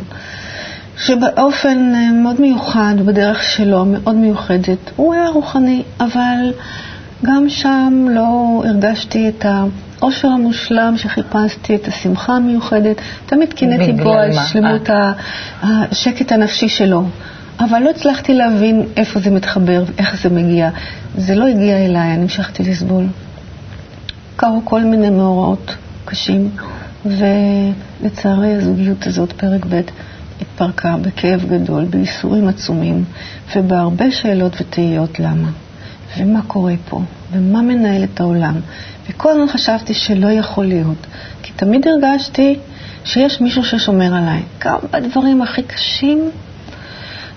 שבאופן 1.06 1.92
אה, 1.94 2.12
מאוד 2.12 2.40
מיוחד, 2.40 2.94
בדרך 3.04 3.42
שלו, 3.42 3.84
מאוד 3.84 4.14
מיוחדת, 4.14 4.78
הוא 4.96 5.14
היה 5.14 5.28
רוחני, 5.28 5.82
אבל 6.00 6.52
גם 7.24 7.48
שם 7.48 8.06
לא 8.10 8.62
הרגשתי 8.66 9.28
את 9.28 9.46
העושר 9.48 10.28
המושלם 10.28 10.94
שחיפשתי, 10.96 11.74
את 11.74 11.88
השמחה 11.88 12.32
המיוחדת. 12.32 12.96
תמיד 13.26 13.52
קינאתי 13.52 13.92
בו 13.92 14.12
על 14.12 14.32
שלמות 14.32 14.90
אה. 14.90 15.12
השקט 15.62 16.32
הנפשי 16.32 16.68
שלו. 16.68 17.04
אבל 17.60 17.78
לא 17.78 17.90
הצלחתי 17.90 18.34
להבין 18.34 18.82
איפה 18.96 19.20
זה 19.20 19.30
מתחבר, 19.30 19.84
איך 19.98 20.22
זה 20.22 20.28
מגיע. 20.28 20.70
זה 21.16 21.34
לא 21.34 21.46
הגיע 21.46 21.76
אליי, 21.76 22.14
אני 22.14 22.22
המשכתי 22.22 22.62
לסבול. 22.62 23.04
קרו 24.36 24.60
כל 24.64 24.80
מיני 24.80 25.10
מאורעות 25.10 25.74
קשים, 26.04 26.50
ולצערי 27.06 28.54
הזוגיות 28.54 29.06
הזאת, 29.06 29.32
פרק 29.32 29.66
ב', 29.68 29.80
התפרקה 30.40 30.96
בכאב 30.96 31.44
גדול, 31.50 31.84
בייסורים 31.84 32.48
עצומים, 32.48 33.04
ובהרבה 33.56 34.10
שאלות 34.10 34.56
ותהיות 34.60 35.20
למה. 35.20 35.48
ומה 36.18 36.42
קורה 36.46 36.74
פה, 36.88 37.00
ומה 37.32 37.62
מנהל 37.62 38.04
את 38.04 38.20
העולם. 38.20 38.54
וכל 39.10 39.30
הזמן 39.30 39.46
חשבתי 39.46 39.94
שלא 39.94 40.30
יכול 40.30 40.66
להיות, 40.66 41.06
כי 41.42 41.52
תמיד 41.56 41.86
הרגשתי 41.88 42.58
שיש 43.04 43.40
מישהו 43.40 43.64
ששומר 43.64 44.14
עליי. 44.14 44.42
גם 44.64 44.78
בדברים 44.90 45.42
הכי 45.42 45.62
קשים, 45.62 46.30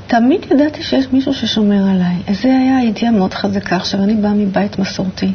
תמיד 0.07 0.39
ידעתי 0.51 0.83
שיש 0.83 1.05
מישהו 1.13 1.33
ששומר 1.33 1.89
עליי. 1.89 2.15
זו 2.33 2.49
הייתה 2.49 2.87
ידיעה 2.87 3.11
מאוד 3.11 3.33
חזקה. 3.33 3.75
עכשיו, 3.75 4.03
אני 4.03 4.13
באה 4.13 4.33
מבית 4.33 4.79
מסורתי. 4.79 5.31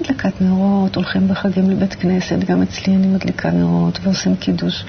מדלקת 0.00 0.40
נרות, 0.40 0.96
הולכים 0.96 1.28
בחגים 1.28 1.70
לבית 1.70 1.94
כנסת, 1.94 2.38
גם 2.38 2.62
אצלי 2.62 2.94
אני 2.94 3.06
מדליקה 3.06 3.50
נרות 3.50 3.98
ועושים 4.02 4.36
קידוש. 4.36 4.84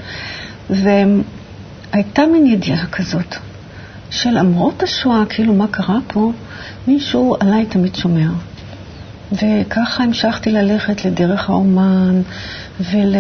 והייתה 1.94 2.22
מין 2.26 2.46
ידיעה 2.46 2.86
כזאת, 2.86 3.36
שלמרות 4.10 4.84
השואה, 4.84 5.24
כאילו 5.30 5.54
מה 5.54 5.68
קרה 5.68 6.00
פה, 6.08 6.32
מישהו 6.88 7.36
עליי 7.40 7.66
תמיד 7.66 7.96
שומר. 7.96 8.30
וככה 9.32 10.04
המשכתי 10.04 10.52
ללכת 10.52 11.06
לדרך 11.06 11.50
האומן 11.50 12.22
ול... 12.92 13.16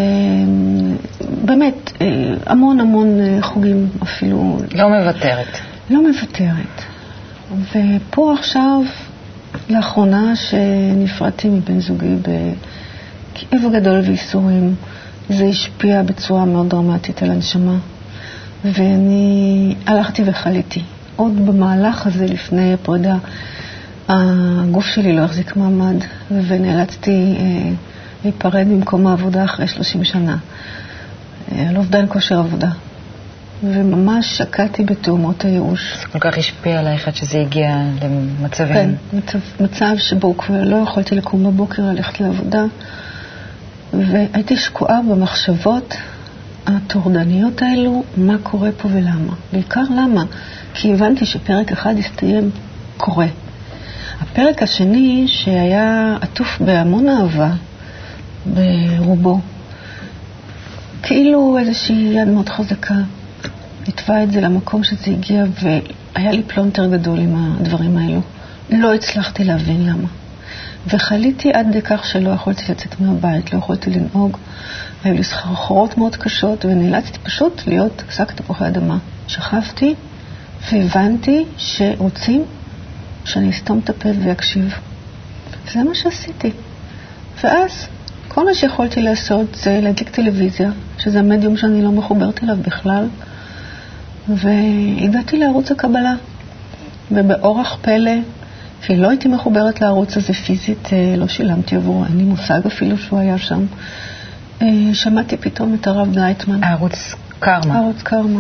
באמת, 1.46 1.92
אה, 2.02 2.34
המון 2.46 2.80
המון 2.80 3.20
אה, 3.20 3.42
חוגים 3.42 3.90
אפילו. 4.04 4.60
לא 4.76 4.90
מוותרת. 4.90 5.58
לא 5.90 6.02
מוותרת. 6.02 6.82
ופה 7.76 8.34
עכשיו, 8.40 8.82
לאחרונה 9.70 10.36
שנפרדתי 10.36 11.50
מבן 11.50 11.80
זוגי 11.80 12.16
בכאב 12.22 13.62
גדול 13.74 14.00
וייסורים, 14.00 14.76
זה 15.30 15.46
השפיע 15.46 16.04
בצורה 16.04 16.46
מאוד 16.46 16.70
דרמטית 16.70 17.24
על 17.24 17.32
הנשמה. 17.32 17.78
ואני 18.74 19.76
הלכתי 19.86 20.24
וחליתי. 20.26 20.82
עוד 21.16 21.46
במהלך 21.46 22.08
הזה, 22.08 22.26
לפני 22.26 22.74
הפרידה, 22.74 23.16
הגוף 24.10 24.86
שלי 24.86 25.14
לא 25.14 25.22
החזיק 25.22 25.56
מעמד, 25.56 25.96
ונאלצתי 26.48 27.36
אה, 27.40 27.72
להיפרד 28.24 28.68
ממקום 28.68 29.08
העבודה 29.08 29.44
אחרי 29.44 29.68
30 29.68 30.04
שנה, 30.04 30.38
אה, 31.52 31.70
על 31.70 31.78
אובדן 31.78 32.06
כושר 32.08 32.40
עבודה. 32.40 32.70
וממש 33.64 34.38
שקעתי 34.38 34.84
בתאומות 34.84 35.46
הייאוש. 35.46 35.98
זה 36.02 36.08
כל 36.08 36.20
כך 36.20 36.38
השפיע 36.38 36.80
עלייך 36.80 37.08
עד 37.08 37.16
שזה 37.16 37.42
הגיע 37.42 37.78
למצבים. 38.02 38.74
כן, 38.74 39.18
מצב, 39.18 39.40
מצב 39.60 39.98
שבו 39.98 40.38
כבר 40.38 40.64
לא 40.64 40.76
יכולתי 40.76 41.16
לקום 41.16 41.44
בבוקר, 41.44 41.84
ללכת 41.84 42.20
לעבודה, 42.20 42.64
והייתי 43.94 44.58
שקועה 44.58 45.00
במחשבות 45.10 45.96
הטורדניות 46.66 47.62
האלו, 47.62 48.04
מה 48.18 48.36
קורה 48.44 48.70
פה 48.78 48.90
ולמה. 48.92 49.34
בעיקר 49.54 49.84
למה? 49.98 50.24
כי 50.74 50.94
הבנתי 50.94 51.26
שפרק 51.26 51.72
אחד 51.72 51.96
הסתיים 51.98 52.50
קורה. 52.98 53.28
הפרק 54.22 54.64
השני, 54.64 55.24
שהיה 55.28 56.18
עטוף 56.22 56.62
בהמון 56.62 57.10
אהבה, 57.10 57.52
ברובו, 58.46 59.40
כאילו 61.04 61.58
איזושהי 61.58 62.14
יד 62.14 62.28
מאוד 62.28 62.50
חזקה, 62.50 62.96
נתבע 63.88 64.24
את 64.24 64.32
זה 64.32 64.42
למקום 64.42 64.84
שזה 64.84 65.12
הגיע, 65.12 65.44
והיה 65.64 66.32
לי 66.32 66.44
פלונטר 66.44 66.88
גדול 66.88 67.20
עם 67.20 67.56
הדברים 67.60 67.98
האלו. 67.98 68.22
לא 68.70 68.94
הצלחתי 68.94 69.44
להבין 69.44 69.86
למה. 69.86 70.08
וחליתי 70.88 71.52
עד 71.54 71.68
כך 71.84 72.06
שלא 72.06 72.30
יכולתי 72.30 72.64
לצאת 72.72 73.02
מהבית, 73.02 73.54
לא 73.54 73.58
יכולתי 73.58 73.90
לנהוג. 73.90 74.38
היו 75.04 75.14
לי 75.14 75.24
סחרחורות 75.24 75.98
מאוד 75.98 76.16
קשות, 76.16 76.66
ונאלצתי 76.66 77.20
פשוט 77.20 77.62
להיות 77.68 78.04
שק 78.10 78.32
תפוחי 78.32 78.68
אדמה. 78.68 78.98
שכבתי 79.28 79.96
והבנתי 80.72 81.46
שרוצים 81.58 82.44
שאני 83.26 83.50
אסתום 83.50 83.80
את 83.84 83.90
הפה 83.90 84.10
ואקשיב. 84.24 84.74
זה 85.74 85.84
מה 85.84 85.96
שעשיתי. 85.96 86.52
ואז 87.44 87.88
כל 88.28 88.46
מה 88.46 88.54
שיכולתי 88.54 89.02
לעשות 89.02 89.56
זה 89.56 89.80
להדליק 89.84 90.10
טלוויזיה, 90.10 90.70
שזה 90.98 91.20
המדיום 91.20 91.58
שאני 91.58 91.82
לא 91.82 91.92
מחוברת 91.92 92.44
אליו 92.44 92.58
בכלל, 92.62 93.08
והגעתי 94.28 95.38
לערוץ 95.38 95.72
הקבלה. 95.72 96.14
ובאורח 97.12 97.78
פלא, 97.82 98.12
כי 98.86 98.98
לא 98.98 99.10
הייתי 99.10 99.27
מחוברת 99.27 99.82
לערוץ 99.82 100.18
הזה 100.18 100.34
פיזית, 100.34 100.94
אה, 100.94 101.15
לא 101.18 101.27
שילמתי 101.27 101.75
עבורו, 101.75 102.06
אין 102.06 102.18
לי 102.18 102.24
מושג 102.24 102.60
אפילו 102.68 102.98
שהוא 102.98 103.20
היה 103.20 103.38
שם. 103.38 103.65
אה, 104.62 104.68
שמעתי 104.94 105.38
פתאום 105.38 105.74
את 105.82 105.88
הרב 105.88 106.18
לייטמן. 106.18 106.64
ערוץ 106.63 107.15
קרמה. 107.39 107.77
ערוץ 107.77 108.01
קרמה. 108.01 108.39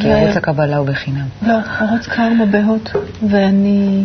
כי 0.00 0.08
ו... 0.08 0.12
ערוץ 0.12 0.36
הקבלה 0.36 0.76
הוא 0.76 0.86
בחינם. 0.86 1.26
לא, 1.42 1.58
ערוץ 1.80 2.06
קרמה 2.06 2.46
בהוט. 2.46 2.90
ואני 3.28 4.04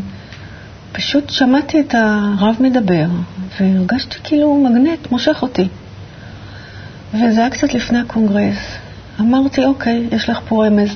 פשוט 0.91 1.29
שמעתי 1.29 1.79
את 1.79 1.95
הרב 1.95 2.55
מדבר, 2.59 3.05
והרגשתי 3.59 4.17
כאילו 4.23 4.55
מגנט 4.55 5.11
מושך 5.11 5.37
אותי. 5.41 5.67
וזה 7.13 7.39
היה 7.39 7.49
קצת 7.49 7.73
לפני 7.73 7.99
הקונגרס. 7.99 8.57
אמרתי, 9.19 9.65
אוקיי, 9.65 10.07
יש 10.11 10.29
לך 10.29 10.39
פה 10.47 10.65
רמז. 10.65 10.89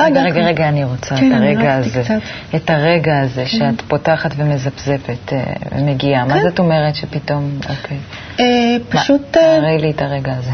רגע, 0.00 0.22
רגע, 0.22 0.46
רגע, 0.46 0.68
אני 0.68 0.84
רוצה 0.84 1.16
כן, 1.16 1.32
את 1.32 1.36
הרגע 1.36 1.74
הזה. 1.74 2.02
קצת. 2.02 2.14
את 2.54 2.70
הרגע 2.70 3.20
הזה 3.20 3.44
כן. 3.44 3.58
שאת 3.58 3.80
פותחת 3.88 4.30
ומזפזפת 4.36 5.32
אה, 5.32 5.42
ומגיעה. 5.72 6.28
כן. 6.28 6.34
מה 6.34 6.42
זאת 6.42 6.58
אומרת 6.58 6.94
שפתאום, 6.94 7.58
אוקיי. 7.68 7.96
אה, 8.40 8.76
פשוט... 8.88 9.36
מה, 9.36 9.42
אה, 9.42 9.60
תארי 9.60 9.78
לי 9.78 9.90
את 9.90 10.02
הרגע 10.02 10.32
הזה. 10.36 10.50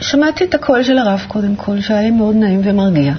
שמעתי 0.00 0.44
את 0.44 0.54
הקול 0.54 0.82
של 0.82 0.98
הרב 0.98 1.24
קודם 1.28 1.56
כל, 1.56 1.80
שהיה 1.80 2.00
לי 2.00 2.10
מאוד 2.10 2.36
נעים 2.36 2.60
ומרגיע. 2.64 3.12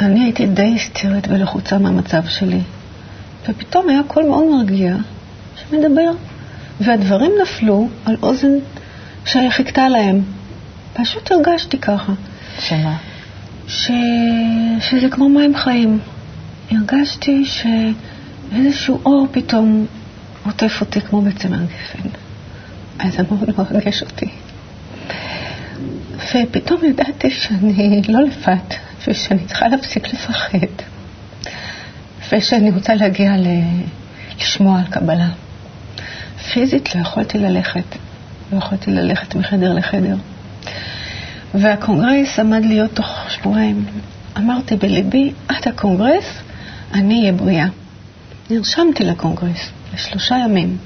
אני 0.00 0.24
הייתי 0.24 0.46
די 0.46 0.62
היסטרית 0.62 1.28
ולחוצה 1.28 1.78
מהמצב 1.78 2.26
שלי, 2.28 2.60
ופתאום 3.48 3.88
היה 3.88 4.00
קול 4.06 4.24
מאוד 4.24 4.44
מרגיע 4.44 4.94
שמדבר, 5.56 6.10
והדברים 6.80 7.32
נפלו 7.42 7.88
על 8.04 8.16
אוזן 8.22 8.52
שחיכתה 9.24 9.88
להם. 9.88 10.22
פשוט 10.94 11.32
הרגשתי 11.32 11.78
ככה. 11.78 12.12
שמה? 12.58 12.96
ש... 13.70 13.90
שזה 14.80 15.08
כמו 15.10 15.28
מים 15.28 15.56
חיים. 15.56 15.98
הרגשתי 16.70 17.44
שאיזשהו 17.44 19.00
אור 19.04 19.26
פתאום 19.32 19.86
עוטף 20.46 20.80
אותי 20.80 21.00
כמו 21.00 21.22
בצמר 21.22 21.58
גפן. 21.64 22.08
אז 22.98 23.12
זה 23.12 23.22
מאוד 23.30 23.50
מרגש 23.58 24.02
אותי. 24.02 24.28
ופתאום 26.16 26.84
ידעתי 26.84 27.30
שאני 27.30 28.02
לא 28.08 28.20
לבד, 28.22 28.76
ושאני 29.08 29.46
צריכה 29.46 29.68
להפסיק 29.68 30.14
לפחד, 30.14 30.58
ושאני 32.32 32.70
רוצה 32.70 32.94
להגיע 32.94 33.36
ל... 33.36 33.46
לשמוע 34.38 34.78
על 34.78 34.86
קבלה. 34.86 35.28
פיזית 36.52 36.94
לא 36.94 37.00
יכולתי 37.00 37.38
ללכת, 37.38 37.96
לא 38.52 38.58
יכולתי 38.58 38.90
ללכת 38.90 39.34
מחדר 39.34 39.72
לחדר. 39.72 40.16
והקונגרס 41.54 42.38
עמד 42.38 42.64
להיות 42.64 42.94
תוך 42.94 43.19
שבועיים. 43.40 43.84
אמרתי 44.38 44.76
בליבי, 44.76 45.32
עד 45.48 45.68
הקונגרס 45.68 46.24
אני 46.94 47.20
אהיה 47.20 47.32
בריאה. 47.32 47.66
נרשמתי 48.50 49.04
לקונגרס 49.04 49.70
לשלושה 49.94 50.36
ימים. 50.44 50.76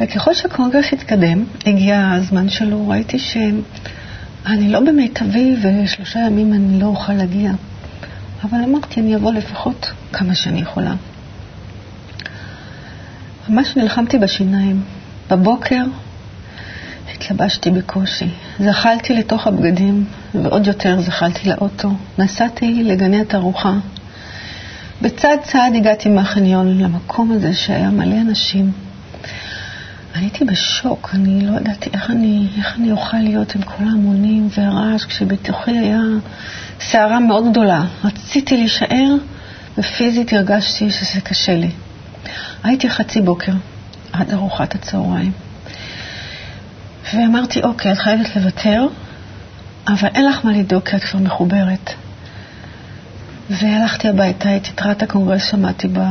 וככל 0.00 0.34
שהקונגרס 0.34 0.92
התקדם, 0.92 1.44
הגיע 1.66 2.10
הזמן 2.12 2.48
שלו, 2.48 2.88
ראיתי 2.88 3.18
שאני 3.18 4.68
לא 4.68 4.80
במיטבי 4.80 5.56
ושלושה 5.62 6.18
ימים 6.20 6.52
אני 6.52 6.80
לא 6.80 6.86
אוכל 6.86 7.12
להגיע. 7.12 7.52
אבל 8.44 8.58
אמרתי, 8.64 9.00
אני 9.00 9.16
אבוא 9.16 9.32
לפחות 9.32 9.90
כמה 10.12 10.34
שאני 10.34 10.60
יכולה. 10.60 10.94
ממש 13.48 13.76
נלחמתי 13.76 14.18
בשיניים. 14.18 14.82
בבוקר 15.30 15.82
התלבשתי 17.14 17.70
בקושי. 17.70 18.28
זחלתי 18.60 19.14
לתוך 19.14 19.46
הבגדים, 19.46 20.04
ועוד 20.34 20.66
יותר 20.66 21.00
זחלתי 21.00 21.48
לאוטו. 21.48 21.90
נסעתי 22.18 22.84
לגני 22.84 23.20
התערוכה. 23.20 23.72
בצד 25.02 25.36
צעד 25.42 25.74
הגעתי 25.76 26.08
מהחניון 26.08 26.78
למקום 26.78 27.32
הזה 27.32 27.54
שהיה 27.54 27.90
מלא 27.90 28.20
אנשים. 28.20 28.72
הייתי 30.14 30.44
בשוק, 30.44 31.10
אני 31.14 31.46
לא 31.46 31.56
ידעתי 31.56 31.90
איך 31.94 32.10
אני, 32.10 32.46
איך 32.58 32.76
אני 32.78 32.92
אוכל 32.92 33.16
להיות 33.16 33.54
עם 33.54 33.62
כל 33.62 33.84
ההמונים 33.84 34.48
והרעש, 34.58 35.04
כשבתוכי 35.04 35.78
היה 35.78 36.00
סערה 36.80 37.20
מאוד 37.20 37.50
גדולה. 37.50 37.84
רציתי 38.04 38.56
להישאר 38.56 39.14
ופיזית 39.78 40.32
הרגשתי 40.32 40.90
שזה 40.90 41.20
קשה 41.20 41.56
לי. 41.56 41.70
הייתי 42.64 42.90
חצי 42.90 43.20
בוקר 43.20 43.52
עד 44.12 44.30
ארוחת 44.32 44.74
הצהריים, 44.74 45.32
ואמרתי, 47.14 47.62
אוקיי, 47.62 47.92
את 47.92 47.98
חייבת 47.98 48.36
לוותר, 48.36 48.86
אבל 49.86 50.08
אין 50.14 50.26
לך 50.26 50.44
מה 50.44 50.52
לדאוג 50.52 50.82
כי 50.88 50.96
את 50.96 51.04
כבר 51.04 51.20
מחוברת. 51.20 51.90
והלכתי 53.50 54.08
הביתה, 54.08 54.56
את 54.56 54.68
יתרת 54.68 55.02
הקונגרס 55.02 55.44
שמעתי 55.50 55.88
בא... 55.88 56.10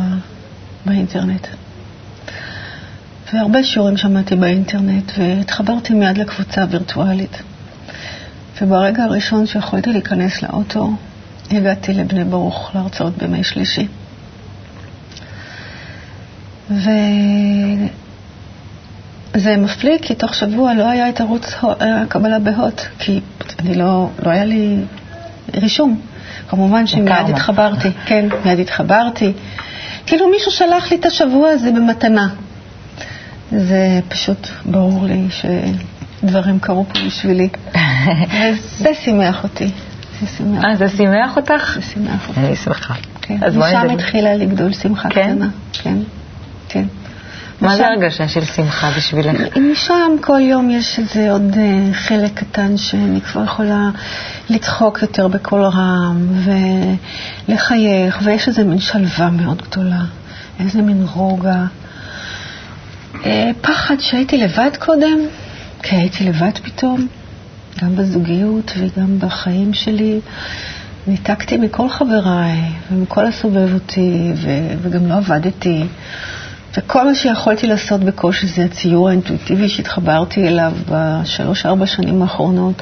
באינטרנט. 0.86 1.48
והרבה 3.34 3.64
שיעורים 3.64 3.98
שמעתי 3.98 4.36
באינטרנט, 4.36 5.12
והתחברתי 5.18 5.94
מיד 5.94 6.18
לקבוצה 6.18 6.62
הווירטואלית. 6.62 7.42
וברגע 8.62 9.04
הראשון 9.04 9.46
שיכולתי 9.46 9.92
להיכנס 9.92 10.42
לאוטו, 10.44 10.94
הגעתי 11.52 11.94
לבני 11.94 12.24
ברוך 12.24 12.72
להרצאות 12.76 13.18
בימי 13.18 13.44
שלישי. 13.44 13.88
וזה 19.34 19.58
מפליא, 19.58 19.98
כי 20.02 20.16
תוך 20.16 20.36
שבוע 20.36 20.74
לא 20.74 20.90
היה 20.90 21.10
את 21.10 21.22
ערוץ 21.22 21.56
הקבלה 21.64 22.40
בהוט, 22.40 22.82
כי 23.00 23.20
אני 23.60 23.76
לא, 23.76 24.10
לא 24.26 24.32
היה 24.32 24.46
לי 24.46 24.78
רישום. 25.54 26.00
כמובן 26.48 26.88
שמיד 26.88 27.30
התחברתי, 27.30 27.88
כן, 28.06 28.26
מיד 28.46 28.60
התחברתי. 28.60 29.34
כאילו 30.06 30.30
מישהו 30.30 30.52
שלח 30.52 30.92
לי 30.92 30.98
את 30.98 31.06
השבוע 31.06 31.50
הזה 31.50 31.72
במתנה. 31.72 32.28
זה 33.52 34.00
פשוט 34.08 34.48
ברור 34.66 35.06
לי 35.06 35.28
שדברים 35.30 36.60
קרו 36.60 36.86
פה 36.86 37.00
בשבילי. 37.08 37.50
וזה 38.32 38.90
שימח 38.94 39.44
אותי. 39.44 39.72
אה, 40.42 40.76
זה 40.76 40.90
שימח 40.90 41.38
אותך? 41.38 41.72
זה 41.76 41.82
שימח 41.82 42.30
אותי. 42.30 42.40
אני 42.40 42.56
שמחה. 42.56 42.94
כן. 43.22 43.38
משם 43.56 43.90
התחילה 43.90 44.36
לגדול 44.36 44.74
שמחה 44.74 45.10
כן? 45.10 45.34
קטנה. 45.34 45.50
כן, 45.74 45.98
כן. 46.70 46.86
מה 47.62 47.78
זה 47.78 47.88
הרגשה 47.88 48.28
של 48.28 48.46
שמחה 48.46 48.92
בשבילך? 48.98 49.58
משם 49.72 50.12
כל 50.22 50.40
יום 50.40 50.70
יש 50.70 51.00
איזה 51.00 51.32
עוד 51.32 51.56
אה, 51.58 51.94
חלק 51.94 52.34
קטן 52.34 52.78
שאני 52.78 53.22
כבר 53.22 53.44
יכולה 53.44 53.90
לצחוק 54.50 55.02
יותר 55.02 55.28
בקול 55.28 55.62
רם 55.62 56.28
ולחייך, 57.48 58.20
ויש 58.24 58.48
איזה 58.48 58.64
מין 58.64 58.80
שלווה 58.80 59.30
מאוד 59.30 59.62
גדולה, 59.62 60.02
איזה 60.60 60.82
מין 60.82 61.06
רוגע. 61.14 61.64
אה, 63.26 63.52
פחד 63.62 63.96
שהייתי 64.00 64.38
לבד 64.38 64.72
קודם, 64.80 65.18
כי 65.84 65.96
הייתי 65.96 66.24
לבד 66.24 66.58
פתאום, 66.64 67.08
גם 67.82 67.96
בזוגיות 67.96 68.72
וגם 68.78 69.20
בחיים 69.20 69.74
שלי. 69.74 70.20
ניתקתי 71.08 71.58
מכל 71.58 71.90
חבריי 71.90 72.62
ומכל 72.92 73.26
הסובב 73.26 73.74
אותי, 73.74 74.32
וגם 74.82 75.08
לא 75.08 75.14
עבדתי. 75.14 75.84
וכל 76.78 77.06
מה 77.06 77.16
שיכולתי 77.16 77.68
לעשות 77.68 78.02
בקושי 78.04 78.48
זה 78.48 78.64
הציור 78.66 79.10
האינטואיטיבי 79.10 79.70
שהתחברתי 79.70 80.48
אליו 80.48 80.72
בשלוש-ארבע 80.90 81.86
שנים 81.86 82.22
האחרונות, 82.22 82.82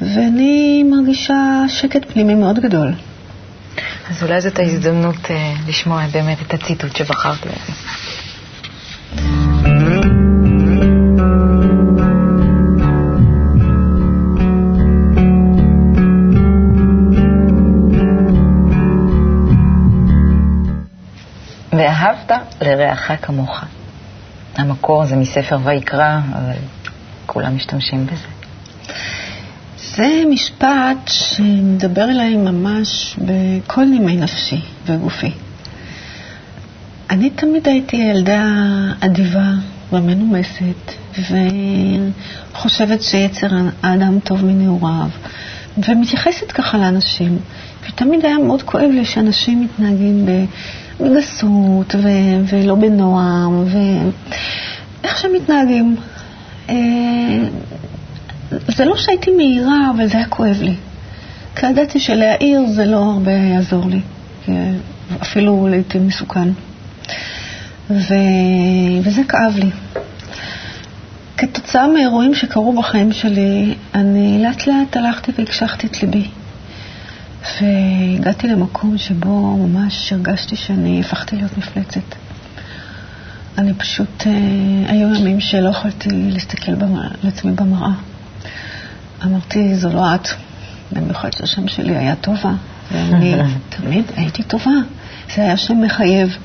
ואני 0.00 0.82
מרגישה 0.82 1.64
שקט 1.68 2.12
פנימי 2.12 2.34
מאוד 2.34 2.58
גדול. 2.58 2.92
אז 4.10 4.22
אולי 4.22 4.40
זאת 4.40 4.58
ההזדמנות 4.58 5.16
uh, 5.24 5.30
לשמוע 5.68 6.06
באמת 6.12 6.38
את 6.42 6.54
הציטוט 6.54 6.96
שבחרת 6.96 7.46
לרעך 22.76 23.10
כמוך. 23.22 23.60
המקור 24.56 25.06
זה 25.06 25.16
מספר 25.16 25.58
ויקרא, 25.64 26.18
אבל 26.32 26.52
כולם 27.26 27.56
משתמשים 27.56 28.06
בזה. 28.06 28.26
זה 29.78 30.22
משפט 30.30 31.08
שמדבר 31.08 32.04
אליי 32.04 32.36
ממש 32.36 33.16
בכל 33.18 33.84
נימי 33.84 34.16
נפשי 34.16 34.60
וגופי. 34.86 35.30
אני 37.10 37.30
תמיד 37.30 37.68
הייתי 37.68 37.96
ילדה 37.96 38.44
אדיבה 39.00 39.50
ומנומסת, 39.92 40.92
וחושבת 42.52 43.02
שיצר 43.02 43.48
האדם 43.82 44.20
טוב 44.20 44.44
מנעוריו, 44.44 45.08
ומתייחסת 45.88 46.52
ככה 46.52 46.78
לאנשים. 46.78 47.38
ותמיד 47.88 48.24
היה 48.24 48.38
מאוד 48.38 48.62
כואב 48.62 48.90
לי 48.90 49.04
שאנשים 49.04 49.60
מתנהגים 49.60 50.26
בגסות 51.00 51.94
ו- 51.94 52.40
ולא 52.48 52.74
בנועם, 52.74 53.64
ואיך 53.64 55.18
שהם 55.18 55.32
מתנהגים. 55.32 55.96
אה, 56.70 56.74
זה 58.50 58.84
לא 58.84 58.96
שהייתי 58.96 59.30
מהירה, 59.30 59.90
אבל 59.96 60.06
זה 60.06 60.16
היה 60.18 60.26
כואב 60.26 60.62
לי. 60.62 60.74
כי 61.56 61.66
ידעתי 61.66 62.00
שלהעיר 62.00 62.66
זה 62.66 62.86
לא 62.86 62.96
הרבה 62.96 63.32
יעזור 63.32 63.84
לי, 63.86 64.00
אפילו 65.22 65.68
לעיתים 65.70 66.06
מסוכן. 66.06 66.48
ו... 67.90 68.14
וזה 69.02 69.22
כאב 69.28 69.56
לי. 69.56 69.70
כתוצאה 71.36 71.86
מאירועים 71.86 72.34
שקרו 72.34 72.72
בחיים 72.72 73.12
שלי, 73.12 73.74
אני 73.94 74.42
לאט 74.42 74.66
לאט 74.66 74.96
הלכתי 74.96 75.32
והקשחתי 75.38 75.86
את 75.86 76.02
ליבי. 76.02 76.28
והגעתי 77.60 78.48
למקום 78.48 78.98
שבו 78.98 79.56
ממש 79.56 80.12
הרגשתי 80.12 80.56
שאני 80.56 81.00
הפכתי 81.00 81.36
להיות 81.36 81.58
מפלצת. 81.58 82.14
אני 83.58 83.74
פשוט, 83.74 84.26
אה, 84.26 84.32
היו 84.92 85.14
ימים 85.14 85.40
שלא 85.40 85.68
יכולתי 85.68 86.08
להסתכל 86.12 86.72
על 86.72 87.28
עצמי 87.28 87.52
במראה. 87.52 87.92
אמרתי, 89.24 89.74
זו 89.74 89.92
לא 89.92 90.14
את, 90.14 90.28
במיוחד 90.92 91.32
שהשם 91.32 91.68
שלי 91.68 91.96
היה 91.96 92.14
טובה, 92.14 92.52
ואני 92.92 93.34
תמיד 93.76 94.04
הייתי 94.16 94.42
טובה. 94.42 94.70
זה 95.34 95.42
היה 95.42 95.56
שם 95.56 95.80
מחייב, 95.80 96.36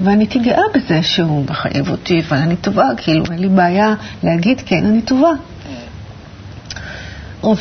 ואני 0.00 0.22
הייתי 0.22 0.38
גאה 0.38 0.62
בזה 0.74 1.02
שהוא 1.02 1.44
מחייב 1.50 1.90
אותי, 1.90 2.22
אבל 2.28 2.36
אני 2.36 2.56
טובה, 2.56 2.88
כאילו, 2.96 3.24
אין 3.30 3.38
לי 3.38 3.48
בעיה 3.48 3.94
להגיד, 4.22 4.62
כן, 4.66 4.86
אני 4.86 5.02
טובה. 5.02 5.30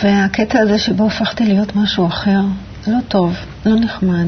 והקטע 0.03 0.59
הזה 0.59 0.79
שבו 0.79 1.07
הפכתי 1.07 1.45
להיות 1.45 1.75
משהו 1.75 2.07
אחר, 2.07 2.41
לא 2.87 2.97
טוב, 3.07 3.35
לא 3.65 3.79
נחמד, 3.79 4.27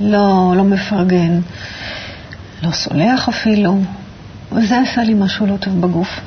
לא, 0.00 0.54
לא 0.56 0.64
מפרגן, 0.64 1.40
לא 2.62 2.70
סולח 2.70 3.28
אפילו, 3.28 3.82
וזה 4.52 4.80
עשה 4.80 5.02
לי 5.02 5.14
משהו 5.14 5.46
לא 5.46 5.56
טוב 5.56 5.80
בגוף. 5.80 6.20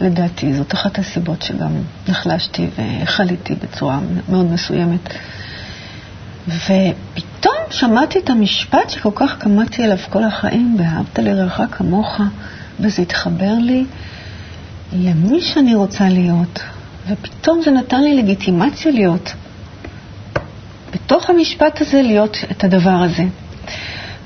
לדעתי, 0.00 0.54
זאת 0.54 0.74
אחת 0.74 0.98
הסיבות 0.98 1.42
שגם 1.42 1.70
נחלשתי 2.08 2.68
וחליתי 3.02 3.54
בצורה 3.54 3.98
מאוד 4.28 4.52
מסוימת. 4.52 5.14
ופתאום 6.48 7.54
שמעתי 7.70 8.18
את 8.18 8.30
המשפט 8.30 8.90
שכל 8.90 9.10
כך 9.14 9.38
קמדתי 9.38 9.84
עליו 9.84 9.98
כל 10.10 10.24
החיים, 10.24 10.76
ואהבת 10.78 11.18
לרעך 11.18 11.60
כמוך, 11.70 12.20
וזה 12.80 13.02
התחבר 13.02 13.54
לי 13.60 13.84
למי 14.92 15.40
שאני 15.40 15.74
רוצה 15.74 16.08
להיות, 16.08 16.60
ופתאום 17.08 17.60
זה 17.64 17.70
נתן 17.70 18.00
לי 18.00 18.14
לגיטימציה 18.14 18.92
להיות. 18.92 19.34
בתוך 20.94 21.30
המשפט 21.30 21.80
הזה 21.80 22.02
להיות 22.02 22.36
את 22.50 22.64
הדבר 22.64 22.90
הזה. 22.90 23.24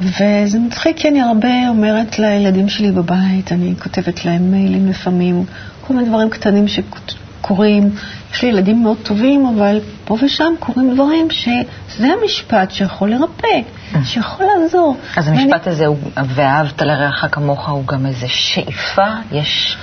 וזה 0.00 0.58
מצחיק 0.58 0.96
כי 0.96 1.08
אני 1.08 1.20
הרבה 1.20 1.68
אומרת 1.68 2.18
לילדים 2.18 2.68
שלי 2.68 2.90
בבית, 2.90 3.52
אני 3.52 3.74
כותבת 3.82 4.24
להם 4.24 4.50
מיילים 4.50 4.88
לפעמים, 4.88 5.44
כל 5.86 5.94
מיני 5.94 6.08
דברים 6.08 6.30
קטנים 6.30 6.64
שקורים. 6.68 7.90
יש 8.32 8.42
לי 8.42 8.48
ילדים 8.48 8.82
מאוד 8.82 8.96
טובים, 9.02 9.46
אבל 9.46 9.80
פה 10.04 10.16
ושם 10.22 10.52
קורים 10.58 10.94
דברים 10.94 11.30
שזה 11.30 12.06
המשפט 12.22 12.70
שיכול 12.70 13.10
לרפא, 13.10 13.60
שיכול 14.04 14.46
לעזור. 14.46 14.96
אז 15.16 15.28
המשפט 15.28 15.50
ואני... 15.50 15.74
הזה, 15.74 15.86
הוא, 15.86 15.96
ואהבת 16.34 16.82
לרעך 16.82 17.24
כמוך, 17.32 17.68
הוא 17.68 17.86
גם 17.86 18.06
איזו 18.06 18.28
שאיפה? 18.28 19.06
יש, 19.32 19.76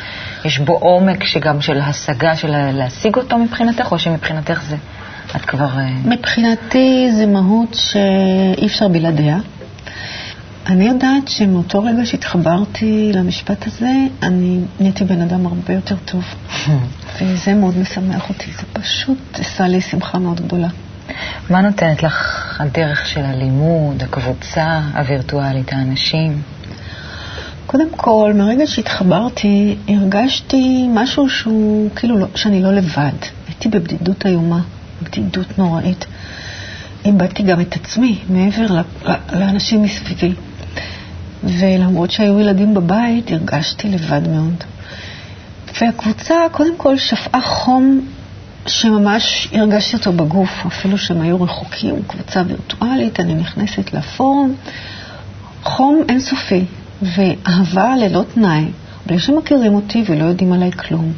יש 0.46 0.60
בו 0.60 0.74
עומק 0.74 1.24
שגם 1.24 1.62
של 1.62 1.82
השגה, 1.82 2.36
של 2.36 2.72
להשיג 2.72 3.16
אותו 3.16 3.38
מבחינתך, 3.38 3.92
או 3.92 4.00
שמבחינתך 4.00 4.62
זה... 4.70 4.76
את 5.36 5.42
כבר... 5.42 5.80
אה, 5.80 5.90
מבחינתי 6.06 7.12
זה 7.12 7.26
מהות 7.26 7.74
שאי 7.74 8.66
אפשר 8.66 8.88
בלעדיה. 8.88 9.38
אני 10.68 10.88
יודעת 10.88 11.28
שמאותו 11.28 11.84
רגע 11.84 12.06
שהתחברתי 12.06 13.12
למשפט 13.14 13.68
הזה, 13.68 13.92
אני 14.24 14.60
נהייתי 14.80 15.04
בן 15.04 15.22
אדם 15.22 15.46
הרבה 15.46 15.74
יותר 15.74 15.96
טוב. 16.06 16.24
וזה 17.22 17.54
מאוד 17.54 17.78
משמח 17.78 18.30
אותי, 18.30 18.52
זה 18.52 18.64
פשוט 18.74 19.18
עשה 19.34 19.68
לי 19.68 19.82
שמחה 19.82 20.20
מאוד 20.20 20.42
גדולה. 20.42 20.68
מה 21.50 21.62
נותנת 21.62 22.04
לך 22.04 22.58
הדרך 22.60 23.08
של 23.08 23.22
הלימוד, 23.26 24.04
הקבוצה 24.04 24.82
הווירטואלית, 24.96 25.74
האנשים? 25.74 26.42
קודם 27.66 27.90
כל, 27.96 28.34
מרגע 28.36 28.68
שהתחברתי, 28.68 29.76
הרגשתי 29.88 30.88
משהו 30.90 31.30
שהוא 31.30 31.90
כאילו 31.96 32.18
לא, 32.18 32.28
שאני 32.36 32.64
לא 32.64 32.72
לבד. 32.72 33.12
הייתי 33.48 33.70
בבדידות 33.70 34.26
איומה, 34.26 34.62
בדידות 35.06 35.58
נוראית. 35.58 36.06
איבדתי 37.06 37.44
גם 37.44 37.62
את 37.62 37.76
עצמי 37.76 38.20
מעבר 38.30 38.82
לאנשים 39.34 39.84
מסביבי. 39.84 40.34
ולמרות 41.44 42.12
שהיו 42.12 42.40
ילדים 42.40 42.74
בבית, 42.74 43.32
הרגשתי 43.32 43.90
לבד 43.90 44.28
מאוד. 44.28 44.64
והקבוצה 45.82 46.36
קודם 46.52 46.78
כל 46.78 46.98
שפעה 46.98 47.42
חום 47.42 48.02
שממש 48.68 49.48
הרגשתי 49.52 49.96
אותו 49.96 50.14
בגוף, 50.14 50.66
אפילו 50.68 50.98
שהם 50.98 51.22
היו 51.22 51.42
רחוקים, 51.42 51.96
קבוצה 52.08 52.44
וירטואלית, 52.48 53.20
אני 53.20 53.34
נכנסת 53.34 53.94
לפורום, 53.94 54.56
חום 55.64 56.02
אינסופי 56.10 56.66
ואהבה 57.02 57.96
ללא 57.96 58.24
תנאי, 58.34 58.66
בלי 59.06 59.20
שמכירים 59.20 59.76
אותי 59.76 60.04
ולא 60.08 60.24
יודעים 60.24 60.54
עליי 60.54 60.72
כלום. 60.72 61.14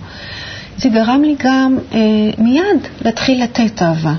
זה 0.77 0.89
גרם 0.89 1.23
לי 1.23 1.35
גם 1.39 1.77
אה, 1.93 1.99
מיד 2.37 2.87
להתחיל 3.01 3.43
לתת 3.43 3.81
אהבה 3.81 4.13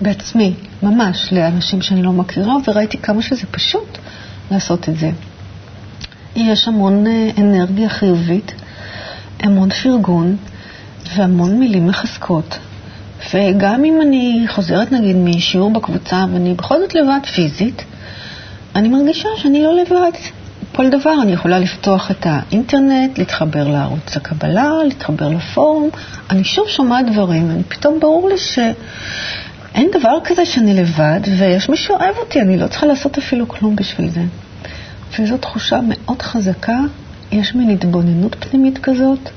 בעצמי, 0.00 0.54
ממש, 0.82 1.32
לאנשים 1.32 1.82
שאני 1.82 2.02
לא 2.02 2.12
מכירה, 2.12 2.54
וראיתי 2.68 2.98
כמה 2.98 3.22
שזה 3.22 3.46
פשוט 3.50 3.98
לעשות 4.50 4.88
את 4.88 4.98
זה. 4.98 5.10
יש 6.36 6.68
המון 6.68 7.06
אה, 7.06 7.30
אנרגיה 7.38 7.88
חיובית, 7.88 8.52
המון 9.40 9.70
פרגון 9.70 10.36
והמון 11.16 11.58
מילים 11.58 11.86
מחזקות. 11.86 12.58
וגם 13.34 13.84
אם 13.84 14.02
אני 14.02 14.44
חוזרת 14.48 14.92
נגיד 14.92 15.16
משיעור 15.16 15.70
בקבוצה 15.70 16.24
ואני 16.32 16.54
בכל 16.54 16.80
זאת 16.80 16.94
לבד 16.94 17.26
פיזית, 17.34 17.84
אני 18.76 18.88
מרגישה 18.88 19.28
שאני 19.36 19.62
לא 19.62 19.76
לבד. 19.76 20.12
כל 20.72 20.90
דבר 20.90 21.14
אני 21.22 21.32
יכולה 21.32 21.58
לפתוח 21.58 22.10
את 22.10 22.26
האינטרנט, 22.26 23.18
להתחבר 23.18 23.68
לערוץ 23.68 24.16
הקבלה, 24.16 24.72
להתחבר 24.84 25.28
לפורום, 25.28 25.90
אני 26.30 26.44
שוב 26.44 26.68
שומעת 26.68 27.06
דברים, 27.12 27.60
ופתאום 27.60 28.00
ברור 28.00 28.28
לי 28.28 28.38
שאין 28.38 29.90
דבר 30.00 30.18
כזה 30.24 30.46
שאני 30.46 30.74
לבד, 30.74 31.20
ויש 31.38 31.68
מי 31.68 31.76
שאוהב 31.76 32.16
אותי, 32.16 32.40
אני 32.40 32.56
לא 32.56 32.66
צריכה 32.66 32.86
לעשות 32.86 33.18
אפילו 33.18 33.48
כלום 33.48 33.76
בשביל 33.76 34.10
זה. 34.10 34.22
וזו 35.18 35.38
תחושה 35.38 35.80
מאוד 35.88 36.22
חזקה, 36.22 36.78
יש 37.32 37.54
מין 37.54 37.70
התבוננות 37.70 38.36
פנימית 38.40 38.78
כזאת, 38.78 39.30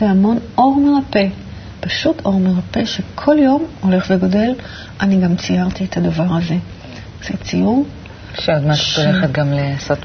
והמון 0.00 0.38
אור 0.58 0.80
מרפא, 0.80 1.26
פשוט 1.80 2.22
אור 2.24 2.40
מרפא 2.40 2.84
שכל 2.84 3.38
יום 3.38 3.64
הולך 3.80 4.06
וגודל. 4.10 4.54
אני 5.00 5.20
גם 5.20 5.36
ציירתי 5.36 5.84
את 5.84 5.96
הדבר 5.96 6.26
הזה. 6.30 6.54
זה 7.24 7.36
ציור. 7.42 7.84
שעוד 8.34 8.66
מעט 8.66 8.78
את 8.78 9.06
הולכת 9.06 9.32
גם 9.32 9.52
לעשות 9.52 9.98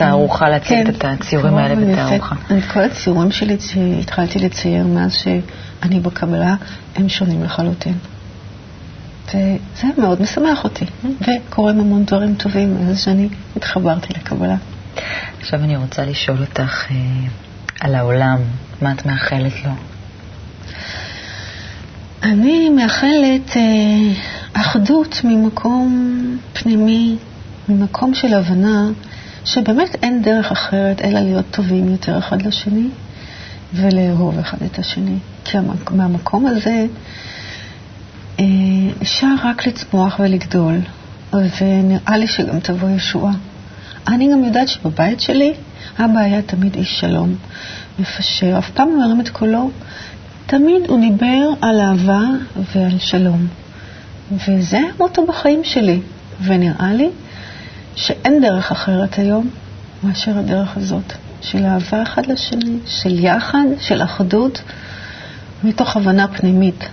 תערוכה, 0.00 0.48
להציג 0.48 0.88
את 0.88 0.96
כן, 1.02 1.08
הציורים 1.08 1.54
האלה 1.56 1.74
בתערוכה. 1.74 2.34
את 2.34 2.64
כל 2.72 2.80
הציורים 2.80 3.30
שלי 3.30 3.56
שהתחלתי 3.60 4.38
לצייר 4.38 4.86
מאז 4.86 5.12
שאני 5.14 6.00
בקבלה, 6.00 6.54
הם 6.96 7.08
שונים 7.08 7.44
לחלוטין. 7.44 7.94
וזה 9.28 9.86
מאוד 9.98 10.22
משמח 10.22 10.64
אותי, 10.64 10.84
וקורים 11.04 11.80
המון 11.80 12.04
דברים 12.04 12.34
טובים 12.34 12.74
מאז 12.74 13.04
שאני 13.04 13.28
התחברתי 13.56 14.12
לקבלה. 14.16 14.56
עכשיו 15.40 15.60
אני 15.60 15.76
רוצה 15.76 16.04
לשאול 16.04 16.38
אותך 16.40 16.86
אה, 16.90 16.96
על 17.80 17.94
העולם, 17.94 18.38
מה 18.82 18.92
את 18.92 19.06
מאחלת 19.06 19.52
לו? 19.64 19.70
אני 22.22 22.70
מאחלת 22.70 23.56
אה, 23.56 23.62
אחדות 24.52 25.20
ממקום 25.24 26.38
פנימי, 26.52 27.16
ממקום 27.68 28.14
של 28.14 28.34
הבנה 28.34 28.88
שבאמת 29.44 29.96
אין 30.02 30.22
דרך 30.22 30.52
אחרת 30.52 31.00
אלא 31.04 31.20
להיות 31.20 31.44
טובים 31.50 31.88
יותר 31.88 32.18
אחד 32.18 32.42
לשני 32.42 32.88
ולאהוב 33.74 34.38
אחד 34.38 34.58
את 34.62 34.78
השני. 34.78 35.16
כי 35.44 35.58
מהמקום 35.90 36.46
הזה 36.46 36.86
אה, 38.40 38.44
אפשר 39.02 39.26
רק 39.44 39.66
לצמוח 39.66 40.20
ולגדול, 40.20 40.76
ונראה 41.32 42.16
לי 42.16 42.26
שגם 42.26 42.60
תבוא 42.60 42.88
ישועה. 42.90 43.32
אני 44.08 44.32
גם 44.32 44.44
יודעת 44.44 44.68
שבבית 44.68 45.20
שלי 45.20 45.52
אבא 45.98 46.20
היה 46.20 46.42
תמיד 46.42 46.74
איש 46.74 47.00
שלום, 47.00 47.34
מפשר, 47.98 48.58
אף 48.58 48.70
פעם 48.70 48.88
לא 48.98 49.04
הרים 49.04 49.20
את 49.20 49.28
קולו, 49.28 49.70
תמיד 50.46 50.82
הוא 50.88 51.00
דיבר 51.00 51.50
על 51.60 51.80
אהבה 51.80 52.22
ועל 52.74 52.98
שלום. 52.98 53.46
וזה 54.48 54.80
המוטו 54.94 55.26
בחיים 55.26 55.64
שלי, 55.64 56.00
ונראה 56.44 56.92
לי 56.92 57.08
שאין 57.94 58.42
דרך 58.42 58.72
אחרת 58.72 59.18
היום 59.18 59.50
מאשר 60.02 60.38
הדרך 60.38 60.76
הזאת, 60.76 61.12
של 61.42 61.64
אהבה 61.64 62.02
אחד 62.02 62.26
לשני, 62.26 62.78
של 62.86 63.24
יחד, 63.24 63.66
של 63.80 64.02
אחדות, 64.02 64.62
מתוך 65.64 65.96
הבנה 65.96 66.28
פנימית 66.28 66.88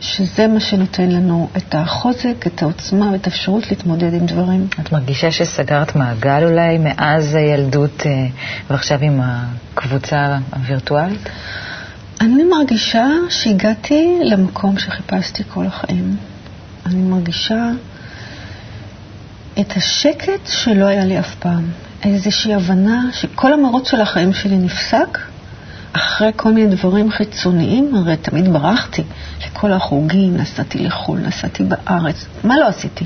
שזה 0.00 0.46
מה 0.46 0.60
שנותן 0.60 1.10
לנו 1.10 1.48
את 1.56 1.74
החוזק, 1.74 2.46
את 2.46 2.62
העוצמה 2.62 3.10
ואת 3.12 3.26
האפשרות 3.26 3.70
להתמודד 3.70 4.14
עם 4.14 4.26
דברים. 4.26 4.66
את 4.80 4.92
מרגישה 4.92 5.30
שסגרת 5.30 5.96
מעגל 5.96 6.44
אולי 6.44 6.78
מאז 6.78 7.34
הילדות 7.34 8.06
אה, 8.06 8.26
ועכשיו 8.70 8.98
עם 9.02 9.20
הקבוצה 9.22 10.38
הווירטואלית? 10.52 11.28
אני 12.20 12.44
מרגישה 12.44 13.06
שהגעתי 13.30 14.18
למקום 14.24 14.78
שחיפשתי 14.78 15.42
כל 15.48 15.66
החיים. 15.66 16.16
אני 16.86 17.02
מרגישה 17.02 17.70
את 19.58 19.76
השקט 19.76 20.46
שלא 20.46 20.84
היה 20.84 21.04
לי 21.04 21.18
אף 21.18 21.34
פעם. 21.34 21.64
איזושהי 22.04 22.54
הבנה 22.54 23.02
שכל 23.12 23.52
המרוץ 23.52 23.90
של 23.90 24.00
החיים 24.00 24.32
שלי 24.32 24.56
נפסק 24.56 25.18
אחרי 25.92 26.30
כל 26.36 26.52
מיני 26.52 26.76
דברים 26.76 27.10
חיצוניים, 27.10 27.94
הרי 27.94 28.16
תמיד 28.16 28.52
ברחתי 28.52 29.02
לכל 29.46 29.72
החוגים, 29.72 30.36
נסעתי 30.36 30.78
לחו"ל, 30.78 31.18
נסעתי 31.18 31.64
בארץ, 31.64 32.26
מה 32.44 32.58
לא 32.58 32.66
עשיתי? 32.66 33.04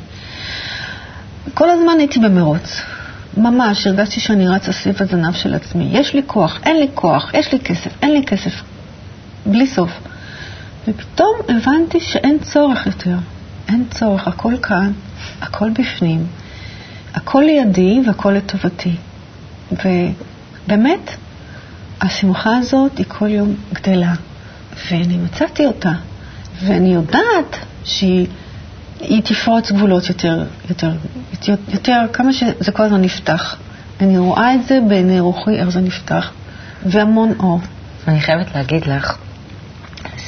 כל 1.54 1.70
הזמן 1.70 1.98
הייתי 1.98 2.18
במרוץ. 2.18 2.80
ממש 3.36 3.86
הרגשתי 3.86 4.20
שאני 4.20 4.48
רצה 4.48 4.72
סביב 4.72 4.96
הזנב 5.00 5.32
של 5.32 5.54
עצמי. 5.54 5.88
יש 5.92 6.14
לי 6.14 6.22
כוח, 6.26 6.60
אין 6.64 6.76
לי 6.76 6.88
כוח, 6.94 7.34
יש 7.34 7.52
לי 7.52 7.60
כסף, 7.60 7.90
אין 8.02 8.12
לי 8.12 8.24
כסף. 8.26 8.62
בלי 9.46 9.66
סוף. 9.66 9.90
ופתאום 10.88 11.36
הבנתי 11.48 12.00
שאין 12.00 12.38
צורך 12.38 12.86
יותר. 12.86 13.16
אין 13.68 13.84
צורך, 13.90 14.28
הכל 14.28 14.54
כאן, 14.62 14.92
הכל 15.40 15.70
בפנים, 15.70 16.26
הכל 17.14 17.42
לידי 17.46 18.00
והכל 18.06 18.30
לטובתי. 18.30 18.96
ובאמת, 19.72 21.10
השמחה 22.00 22.56
הזאת 22.56 22.98
היא 22.98 23.06
כל 23.08 23.28
יום 23.28 23.54
גדלה, 23.72 24.14
ואני 24.90 25.16
מצאתי 25.16 25.66
אותה, 25.66 25.92
ואני 26.64 26.94
יודעת 26.94 27.56
שהיא 27.84 28.26
תפרוץ 29.24 29.72
גבולות 29.72 30.08
יותר, 30.08 30.44
יותר, 30.68 30.92
יותר, 31.32 31.54
יותר, 31.72 32.00
כמה 32.12 32.32
שזה 32.32 32.72
כל 32.72 32.82
הזמן 32.82 33.02
נפתח. 33.02 33.56
אני 34.00 34.18
רואה 34.18 34.54
את 34.54 34.66
זה 34.66 34.78
בעיני 34.88 35.20
רוחי, 35.20 35.56
איך 35.56 35.68
זה 35.68 35.80
נפתח, 35.80 36.32
והמון 36.86 37.32
אור. 37.38 37.60
אני 38.08 38.20
חייבת 38.20 38.54
להגיד 38.54 38.86
לך, 38.86 39.16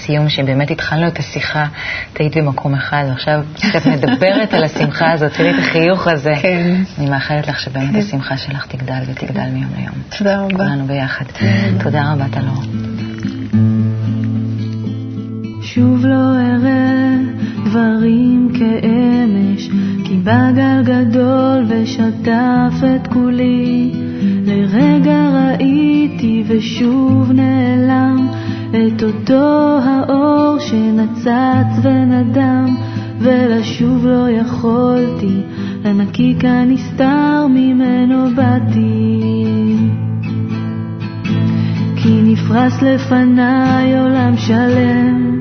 לסיום, 0.06 0.28
שבאמת 0.28 0.70
התחלנו 0.70 1.08
את 1.08 1.18
השיחה, 1.18 1.66
את 2.12 2.18
היית 2.18 2.36
במקום 2.36 2.74
אחד, 2.74 3.04
ועכשיו 3.08 3.40
כשאת 3.54 3.86
מדברת 3.86 4.54
על 4.54 4.64
השמחה 4.64 5.12
הזאת, 5.12 5.32
תראי 5.32 5.50
את 5.50 5.58
החיוך 5.58 6.06
הזה. 6.08 6.32
כן. 6.42 6.74
אני 6.98 7.10
מאחלת 7.10 7.48
לך 7.48 7.60
שבאמת 7.60 7.92
כן. 7.92 7.98
השמחה 7.98 8.36
שלך 8.36 8.66
תגדל 8.66 9.02
ותגדל 9.06 9.48
מיום 9.52 9.70
ליום. 9.76 9.94
תודה 10.18 10.40
רבה. 10.40 10.56
כולנו 10.56 10.86
ביחד. 10.86 11.24
תודה 11.82 12.12
רבה, 12.12 12.24
טלור. 12.30 12.62
שוב 15.62 16.06
לא 16.06 16.38
אראה 16.38 17.16
דברים 17.64 18.48
כאמש, 18.58 19.68
כי 20.04 20.16
בא 20.16 20.50
גל 20.54 20.82
גדול 20.84 21.66
ושטף 21.68 22.74
את 22.96 23.06
כולי. 23.06 23.92
לרגע 24.46 25.28
ראיתי 25.34 26.44
ושוב 26.48 27.32
נעלם. 27.32 28.35
את 28.70 29.02
אותו 29.02 29.78
האור 29.82 30.58
שנצץ 30.58 31.82
ונדם, 31.82 32.76
ולשוב 33.18 34.06
לא 34.06 34.30
יכולתי, 34.30 35.40
לנקיק 35.84 36.44
הנסתר 36.44 37.46
ממנו 37.50 38.24
באתי. 38.34 39.22
כי 41.96 42.22
נפרס 42.22 42.82
לפניי 42.82 43.98
עולם 43.98 44.36
שלם, 44.36 45.36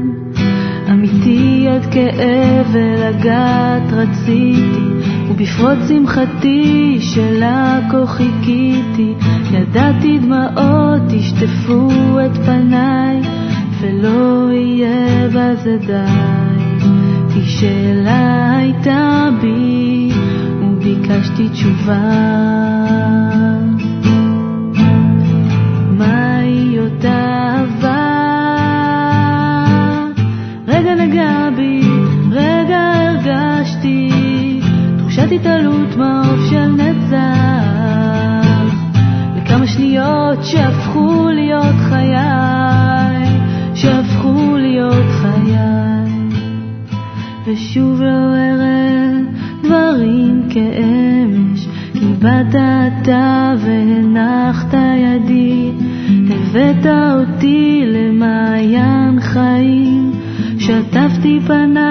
אמיתי 0.92 1.68
עד 1.70 1.86
כאב 1.94 2.68
ולגעת 2.72 3.84
רציתי, 3.92 4.86
ובפרוץ 5.30 5.88
שמחתי 5.88 6.98
שלה 7.00 7.80
כה 7.92 8.08
חיכיתי, 8.08 9.14
ידעתי 9.52 10.20
דמעות 10.20 11.14
ישטפו 11.14 11.90
את 12.26 12.38
פניי, 12.38 12.55
זה 15.64 15.78
די, 15.78 16.86
כי 17.34 17.42
שאלה 17.46 18.58
הייתה 18.58 19.30
בי, 19.42 20.12
וביקשתי 20.62 21.50
תשובה. 21.50 22.02
מהי 25.92 26.80
אותה 26.80 27.54
אהבה? 27.58 28.16
רגע 30.68 30.96
נגע 30.96 31.50
בי, 31.56 31.82
רגע 32.32 32.80
הרגשתי, 32.96 34.10
תחושת 34.98 35.28
התעלות 35.32 35.96
מעוף 35.98 36.50
של 36.50 36.68
נצח, 36.68 37.66
לכמה 39.38 39.68
שניות 39.68 40.44
שהפכו 40.44 41.25
שוב 47.76 48.02
לא 48.02 48.36
אראה 48.36 49.12
דברים 49.64 50.50
כאמש, 50.50 51.68
כי 51.94 52.06
באת 52.20 52.56
אתה 52.56 53.54
והנחת 53.60 54.74
ידי, 54.98 55.72
הבאת 56.30 56.86
אותי 56.86 57.84
למעיין 57.86 59.20
חיים, 59.20 60.12
שטפתי 60.60 61.40
פניי 61.48 61.85